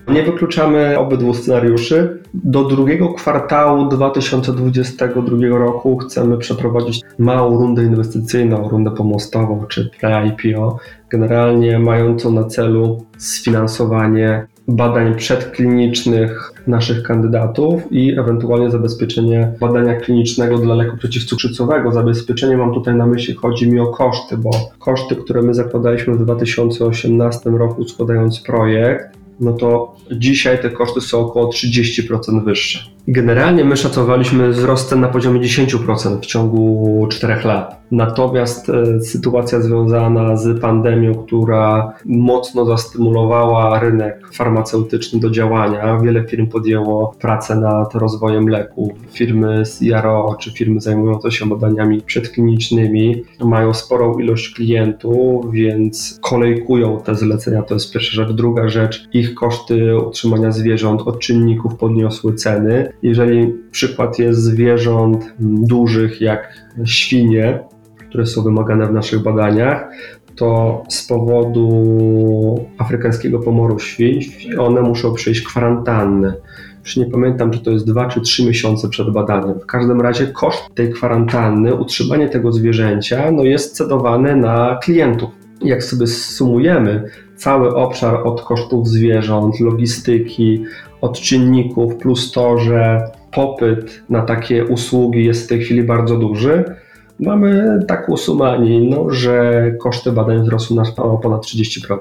Nie 0.09 0.23
wykluczamy 0.23 0.99
obydwu 0.99 1.35
scenariuszy. 1.35 2.23
Do 2.35 2.64
drugiego 2.64 3.14
kwartału 3.14 3.88
2022 3.88 5.49
roku 5.49 5.97
chcemy 5.97 6.38
przeprowadzić 6.38 7.01
małą 7.18 7.59
rundę 7.61 7.83
inwestycyjną, 7.83 8.68
rundę 8.68 8.90
pomostową 8.90 9.64
czy 9.68 9.90
pre-IPO, 10.01 10.77
generalnie 11.11 11.79
mającą 11.79 12.33
na 12.33 12.44
celu 12.44 13.05
sfinansowanie 13.18 14.47
badań 14.68 15.14
przedklinicznych 15.14 16.53
naszych 16.66 17.03
kandydatów 17.03 17.83
i 17.90 18.18
ewentualnie 18.18 18.71
zabezpieczenie 18.71 19.53
badania 19.61 20.01
klinicznego 20.01 20.59
dla 20.59 20.75
leku 20.75 20.97
przeciwcukrzycowego. 20.97 21.92
Zabezpieczenie 21.92 22.57
mam 22.57 22.75
tutaj 22.75 22.94
na 22.94 23.07
myśli, 23.07 23.35
chodzi 23.35 23.71
mi 23.71 23.81
o 23.81 23.87
koszty, 23.87 24.37
bo 24.37 24.51
koszty, 24.79 25.16
które 25.16 25.42
my 25.42 25.55
zakładaliśmy 25.55 26.14
w 26.14 26.25
2018 26.25 27.51
roku 27.51 27.85
składając 27.85 28.40
projekt, 28.40 29.18
no 29.40 29.53
to 29.53 29.96
dzisiaj 30.12 30.62
te 30.62 30.70
koszty 30.70 31.01
są 31.01 31.18
około 31.18 31.51
30% 31.51 32.44
wyższe. 32.44 32.97
Generalnie 33.11 33.64
my 33.64 33.77
szacowaliśmy 33.77 34.49
wzrost 34.49 34.88
cen 34.88 35.01
na 35.01 35.09
poziomie 35.09 35.40
10% 35.40 36.21
w 36.21 36.27
ciągu 36.27 37.07
4 37.11 37.44
lat. 37.44 37.81
Natomiast 37.90 38.71
e, 38.71 39.01
sytuacja 39.01 39.61
związana 39.61 40.37
z 40.37 40.61
pandemią, 40.61 41.14
która 41.14 41.92
mocno 42.05 42.64
zastymulowała 42.64 43.81
rynek 43.81 44.29
farmaceutyczny 44.33 45.21
do 45.21 45.31
działania, 45.31 45.99
wiele 45.99 46.25
firm 46.25 46.47
podjęło 46.47 47.14
pracę 47.21 47.57
nad 47.57 47.94
rozwojem 47.94 48.49
leków. 48.49 48.92
Firmy 49.12 49.66
z 49.66 49.83
IRO 49.83 50.37
czy 50.40 50.53
firmy 50.53 50.81
zajmujące 50.81 51.31
się 51.31 51.49
badaniami 51.49 52.01
przedklinicznymi 52.01 53.23
mają 53.40 53.75
sporą 53.75 54.18
ilość 54.18 54.55
klientów, 54.55 55.53
więc 55.53 56.18
kolejkują 56.23 57.01
te 57.01 57.14
zlecenia. 57.14 57.62
To 57.62 57.75
jest 57.75 57.92
pierwsza 57.92 58.12
rzecz. 58.12 58.33
Druga 58.33 58.68
rzecz, 58.68 59.09
ich 59.12 59.35
koszty 59.35 59.99
utrzymania 59.99 60.53
zwierząt 60.53 61.03
od 61.03 61.18
czynników 61.18 61.77
podniosły 61.77 62.35
ceny 62.35 62.92
Jeżeli 63.02 63.54
przykład 63.70 64.18
jest 64.18 64.42
zwierząt 64.42 65.34
dużych 65.40 66.20
jak 66.20 66.54
świnie, 66.84 67.58
które 68.08 68.26
są 68.26 68.42
wymagane 68.42 68.87
w 68.87 68.92
naszych 68.92 69.22
badaniach, 69.22 69.88
to 70.37 70.82
z 70.88 71.06
powodu 71.06 72.66
afrykańskiego 72.78 73.38
pomoru 73.38 73.78
świń 73.78 74.20
one 74.58 74.82
muszą 74.82 75.14
przejść 75.14 75.42
kwarantannę. 75.42 76.34
Już 76.84 76.96
nie 76.96 77.06
pamiętam, 77.06 77.50
czy 77.50 77.58
to 77.58 77.70
jest 77.70 77.87
dwa 77.87 78.08
czy 78.08 78.20
trzy 78.20 78.46
miesiące 78.46 78.88
przed 78.88 79.12
badaniem. 79.12 79.61
W 79.61 79.66
każdym 79.66 80.00
razie 80.00 80.26
koszt 80.26 80.74
tej 80.74 80.92
kwarantanny, 80.92 81.74
utrzymanie 81.74 82.28
tego 82.28 82.52
zwierzęcia, 82.52 83.30
no 83.30 83.44
jest 83.44 83.76
cedowany 83.76 84.37
na 84.37 84.78
klientów. 84.82 85.30
Jak 85.62 85.84
sobie 85.84 86.06
sumujemy 86.06 87.11
cały 87.37 87.74
obszar 87.74 88.26
od 88.26 88.42
kosztów 88.42 88.88
zwierząt, 88.88 89.61
logistyki, 89.61 90.64
od 91.00 91.20
czynników, 91.20 91.96
plus 91.96 92.32
to, 92.32 92.58
że 92.58 93.11
popyt 93.32 94.02
na 94.08 94.22
takie 94.22 94.64
usługi 94.64 95.24
jest 95.24 95.44
w 95.44 95.48
tej 95.48 95.61
chwili 95.61 95.82
bardzo 95.82 96.16
duży, 96.16 96.64
mamy 97.20 97.80
a 98.46 98.56
nie 98.56 98.80
inną, 98.80 99.11
że 99.11 99.62
koszty 99.80 100.12
badań 100.12 100.42
wzrosły 100.42 100.76
o 100.96 101.18
ponad 101.18 101.42
30%. 101.42 101.98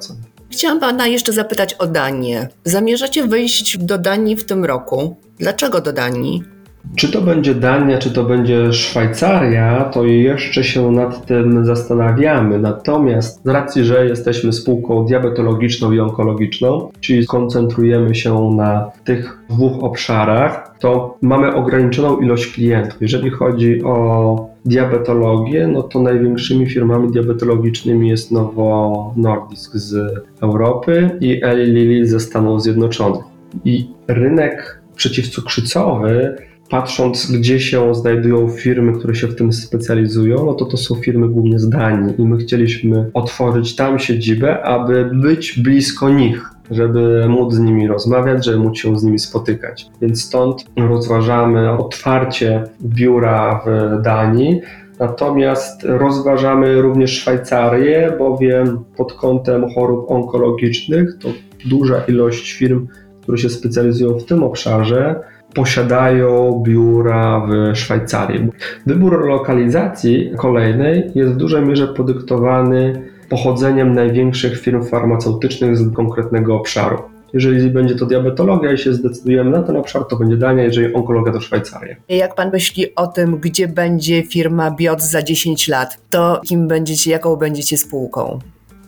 Chciałam 0.49 0.79
Pana 0.79 1.07
jeszcze 1.07 1.33
zapytać 1.33 1.73
o 1.73 1.87
Danię. 1.87 2.49
Zamierzacie 2.63 3.27
wyjść 3.27 3.77
do 3.77 3.97
Danii 3.97 4.35
w 4.35 4.45
tym 4.45 4.65
roku. 4.65 5.15
Dlaczego 5.39 5.81
do 5.81 5.93
Danii? 5.93 6.56
Czy 6.95 7.11
to 7.11 7.21
będzie 7.21 7.55
Dania, 7.55 7.97
czy 7.97 8.11
to 8.11 8.23
będzie 8.23 8.73
Szwajcaria, 8.73 9.83
to 9.83 10.05
jeszcze 10.05 10.63
się 10.63 10.91
nad 10.91 11.25
tym 11.25 11.65
zastanawiamy. 11.65 12.59
Natomiast 12.59 13.43
z 13.43 13.47
racji, 13.47 13.85
że 13.85 14.05
jesteśmy 14.05 14.53
spółką 14.53 15.05
diabetologiczną 15.05 15.91
i 15.91 15.99
onkologiczną, 15.99 16.91
czyli 16.99 17.27
koncentrujemy 17.27 18.15
się 18.15 18.51
na 18.55 18.91
tych 19.03 19.37
dwóch 19.49 19.83
obszarach, 19.83 20.75
to 20.79 21.17
mamy 21.21 21.55
ograniczoną 21.55 22.19
ilość 22.19 22.53
klientów. 22.53 23.01
Jeżeli 23.01 23.29
chodzi 23.29 23.83
o 23.83 24.49
diabetologię, 24.65 25.67
no 25.67 25.83
to 25.83 26.01
największymi 26.01 26.69
firmami 26.69 27.11
diabetologicznymi 27.11 28.09
jest 28.09 28.31
Novo 28.31 29.13
Nordisk 29.17 29.75
z 29.75 30.23
Europy 30.41 31.09
i 31.21 31.41
Eli 31.43 31.71
Lilly 31.71 32.07
ze 32.07 32.19
Stanów 32.19 32.63
Zjednoczonych. 32.63 33.23
I 33.65 33.89
rynek 34.07 34.81
przeciwcukrzycowy 34.95 36.35
patrząc, 36.69 37.31
gdzie 37.31 37.59
się 37.59 37.95
znajdują 37.95 38.49
firmy, 38.49 38.93
które 38.93 39.15
się 39.15 39.27
w 39.27 39.35
tym 39.35 39.53
specjalizują, 39.53 40.45
no 40.45 40.53
to 40.53 40.65
to 40.65 40.77
są 40.77 40.95
firmy 40.95 41.29
głównie 41.29 41.59
z 41.59 41.69
Danii 41.69 42.13
i 42.17 42.25
my 42.25 42.37
chcieliśmy 42.37 43.09
otworzyć 43.13 43.75
tam 43.75 43.99
siedzibę, 43.99 44.63
aby 44.63 45.09
być 45.13 45.59
blisko 45.59 46.09
nich, 46.09 46.49
żeby 46.71 47.25
móc 47.29 47.53
z 47.53 47.59
nimi 47.59 47.87
rozmawiać, 47.87 48.45
żeby 48.45 48.59
móc 48.59 48.77
się 48.77 48.99
z 48.99 49.03
nimi 49.03 49.19
spotykać. 49.19 49.85
Więc 50.01 50.23
stąd 50.23 50.65
rozważamy 50.77 51.71
otwarcie 51.71 52.63
biura 52.81 53.61
w 53.65 54.01
Danii, 54.01 54.61
Natomiast 54.99 55.83
rozważamy 55.83 56.81
również 56.81 57.11
Szwajcarię, 57.11 58.13
bowiem 58.17 58.83
pod 58.97 59.13
kątem 59.13 59.73
chorób 59.75 60.11
onkologicznych 60.11 61.17
to 61.21 61.29
duża 61.65 62.01
ilość 62.07 62.53
firm, 62.53 62.87
które 63.21 63.37
się 63.37 63.49
specjalizują 63.49 64.19
w 64.19 64.25
tym 64.25 64.43
obszarze, 64.43 65.15
posiadają 65.57 66.61
biura 66.65 67.47
w 67.47 67.77
Szwajcarii. 67.77 68.47
Wybór 68.85 69.27
lokalizacji 69.27 70.31
kolejnej 70.37 71.11
jest 71.15 71.33
w 71.33 71.37
dużej 71.37 71.65
mierze 71.65 71.87
podyktowany 71.87 73.01
pochodzeniem 73.29 73.93
największych 73.93 74.59
firm 74.59 74.83
farmaceutycznych 74.83 75.77
z 75.77 75.93
konkretnego 75.93 76.55
obszaru. 76.55 76.97
Jeżeli 77.33 77.69
będzie 77.69 77.95
to 77.95 78.05
diabetologia 78.05 78.71
i 78.71 78.77
się 78.77 78.93
zdecydujemy 78.93 79.51
na 79.51 79.63
ten 79.63 79.75
obszar, 79.75 80.05
to 80.05 80.15
będzie 80.15 80.37
Dania, 80.37 80.63
jeżeli 80.63 80.93
onkologia 80.93 81.33
to 81.33 81.41
Szwajcaria. 81.41 81.95
Jak 82.09 82.35
pan 82.35 82.51
myśli 82.51 82.95
o 82.95 83.07
tym, 83.07 83.37
gdzie 83.37 83.67
będzie 83.67 84.23
firma 84.23 84.71
BIOT 84.71 85.01
za 85.01 85.23
10 85.23 85.67
lat, 85.67 85.97
to 86.09 86.41
kim 86.47 86.67
będziecie, 86.67 87.11
jaką 87.11 87.35
będziecie 87.35 87.77
spółką? 87.77 88.39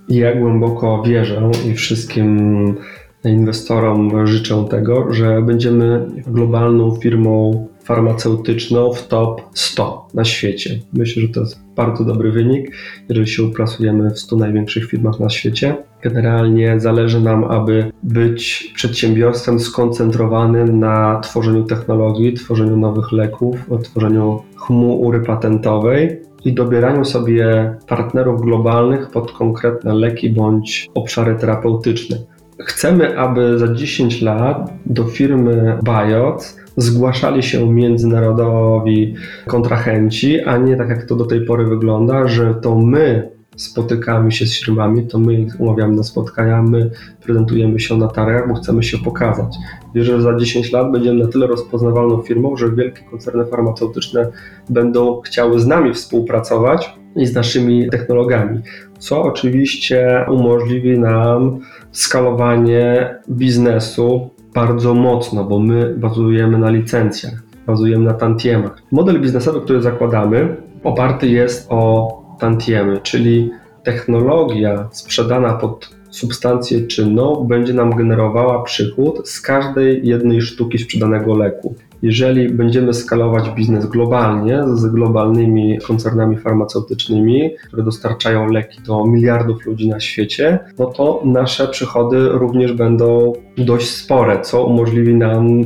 Ja 0.09 0.35
głęboko 0.35 1.03
wierzę 1.03 1.51
i 1.71 1.73
wszystkim 1.73 2.75
inwestorom 3.23 4.27
życzę 4.27 4.65
tego, 4.69 5.13
że 5.13 5.41
będziemy 5.41 6.07
globalną 6.27 6.95
firmą 6.95 7.67
farmaceutyczną 7.83 8.93
w 8.93 9.07
top 9.07 9.41
100 9.53 10.07
na 10.13 10.25
świecie. 10.25 10.79
Myślę, 10.93 11.21
że 11.21 11.29
to 11.29 11.39
jest 11.39 11.59
bardzo 11.75 12.05
dobry 12.05 12.31
wynik, 12.31 12.71
jeżeli 13.09 13.27
się 13.27 13.43
upracujemy 13.43 14.09
w 14.09 14.19
100 14.19 14.35
największych 14.35 14.85
firmach 14.85 15.19
na 15.19 15.29
świecie. 15.29 15.75
Generalnie 16.01 16.79
zależy 16.79 17.21
nam, 17.21 17.43
aby 17.43 17.91
być 18.03 18.71
przedsiębiorstwem 18.75 19.59
skoncentrowanym 19.59 20.79
na 20.79 21.19
tworzeniu 21.19 21.63
technologii, 21.63 22.33
tworzeniu 22.33 22.77
nowych 22.77 23.11
leków, 23.11 23.69
tworzeniu 23.83 24.41
chmury 24.55 25.19
patentowej 25.19 26.21
i 26.45 26.53
dobieraniu 26.53 27.05
sobie 27.05 27.75
partnerów 27.87 28.41
globalnych 28.41 29.09
pod 29.09 29.31
konkretne 29.31 29.93
leki 29.93 30.29
bądź 30.29 30.89
obszary 30.93 31.35
terapeutyczne. 31.35 32.17
Chcemy, 32.65 33.19
aby 33.19 33.59
za 33.59 33.73
10 33.73 34.21
lat 34.21 34.73
do 34.85 35.03
firmy 35.03 35.79
Biot 35.83 36.55
zgłaszali 36.77 37.43
się 37.43 37.73
międzynarodowi 37.73 39.15
kontrahenci, 39.47 40.41
a 40.41 40.57
nie 40.57 40.75
tak 40.75 40.89
jak 40.89 41.05
to 41.05 41.15
do 41.15 41.25
tej 41.25 41.45
pory 41.45 41.65
wygląda, 41.65 42.27
że 42.27 42.55
to 42.55 42.75
my 42.75 43.29
spotykamy 43.55 44.31
się 44.31 44.45
z 44.45 44.65
firmami, 44.65 45.07
to 45.07 45.19
my 45.19 45.33
ich 45.33 45.59
umawiamy 45.59 45.95
na 45.95 46.03
spotkania, 46.03 46.61
my 46.61 46.91
prezentujemy 47.23 47.79
się 47.79 47.97
na 47.97 48.07
targach, 48.07 48.47
bo 48.47 48.53
chcemy 48.53 48.83
się 48.83 48.97
pokazać. 48.97 49.55
Wierzę, 49.95 50.15
że 50.15 50.21
za 50.21 50.35
10 50.35 50.71
lat 50.71 50.91
będziemy 50.91 51.23
na 51.23 51.31
tyle 51.31 51.47
rozpoznawalną 51.47 52.21
firmą, 52.21 52.57
że 52.57 52.71
wielkie 52.71 53.01
koncerny 53.01 53.45
farmaceutyczne 53.45 54.31
będą 54.69 55.21
chciały 55.21 55.59
z 55.59 55.67
nami 55.67 55.93
współpracować 55.93 56.98
i 57.15 57.25
z 57.25 57.35
naszymi 57.35 57.89
technologiami, 57.89 58.59
co 58.99 59.21
oczywiście 59.21 60.25
umożliwi 60.29 60.99
nam 60.99 61.59
skalowanie 61.91 63.15
biznesu 63.29 64.29
bardzo 64.53 64.93
mocno, 64.93 65.43
bo 65.43 65.59
my 65.59 65.95
bazujemy 65.97 66.57
na 66.57 66.69
licencjach, 66.69 67.43
bazujemy 67.67 68.03
na 68.03 68.13
tantiemach. 68.13 68.81
Model 68.91 69.21
biznesowy, 69.21 69.61
który 69.61 69.81
zakładamy, 69.81 70.55
oparty 70.83 71.27
jest 71.27 71.67
o 71.69 72.11
tantiemy, 72.39 72.99
czyli 73.03 73.51
technologia 73.83 74.89
sprzedana 74.91 75.53
pod 75.53 75.89
substancję 76.09 76.87
czynną 76.87 77.45
będzie 77.49 77.73
nam 77.73 77.95
generowała 77.95 78.63
przychód 78.63 79.29
z 79.29 79.41
każdej 79.41 80.07
jednej 80.07 80.41
sztuki 80.41 80.77
sprzedanego 80.77 81.35
leku. 81.35 81.75
Jeżeli 82.01 82.49
będziemy 82.49 82.93
skalować 82.93 83.49
biznes 83.49 83.85
globalnie 83.85 84.63
z 84.73 84.85
globalnymi 84.85 85.79
koncernami 85.79 86.37
farmaceutycznymi, 86.37 87.51
które 87.67 87.83
dostarczają 87.83 88.51
leki 88.51 88.81
do 88.81 89.05
miliardów 89.05 89.65
ludzi 89.65 89.89
na 89.89 89.99
świecie, 89.99 90.59
no 90.79 90.85
to 90.85 91.21
nasze 91.25 91.67
przychody 91.67 92.29
również 92.29 92.73
będą 92.73 93.33
dość 93.57 93.89
spore, 93.89 94.41
co 94.41 94.65
umożliwi 94.65 95.15
nam 95.15 95.63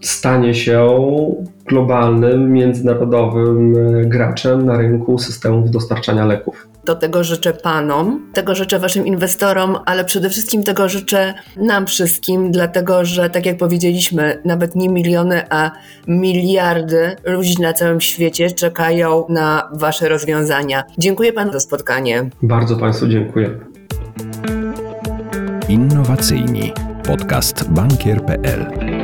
stanie 0.00 0.54
się 0.54 0.88
globalnym, 1.66 2.52
międzynarodowym 2.52 3.74
graczem 4.08 4.66
na 4.66 4.78
rynku 4.78 5.18
systemów 5.18 5.70
dostarczania 5.70 6.26
leków. 6.26 6.68
Do 6.84 6.94
tego 6.94 7.24
życzę 7.24 7.52
Panom, 7.52 8.26
tego 8.32 8.54
życzę 8.54 8.78
Waszym 8.78 9.06
inwestorom, 9.06 9.78
ale 9.86 10.04
przede 10.04 10.30
wszystkim 10.30 10.62
tego 10.62 10.88
życzę 10.88 11.34
nam 11.56 11.86
wszystkim, 11.86 12.50
dlatego 12.50 13.04
że, 13.04 13.30
tak 13.30 13.46
jak 13.46 13.56
powiedzieliśmy, 13.56 14.38
nawet 14.44 14.76
nie 14.76 14.88
miliony, 14.88 15.42
a 15.50 15.70
miliardy 16.08 17.16
ludzi 17.24 17.62
na 17.62 17.72
całym 17.72 18.00
świecie 18.00 18.50
czekają 18.50 19.24
na 19.28 19.70
Wasze 19.72 20.08
rozwiązania. 20.08 20.84
Dziękuję 20.98 21.32
Panu 21.32 21.52
za 21.52 21.60
spotkanie. 21.60 22.30
Bardzo 22.42 22.76
Państwu 22.76 23.08
dziękuję. 23.08 23.50
Innowacyjni. 25.68 26.72
Podcast 27.06 27.70
bankier.pl 27.70 29.01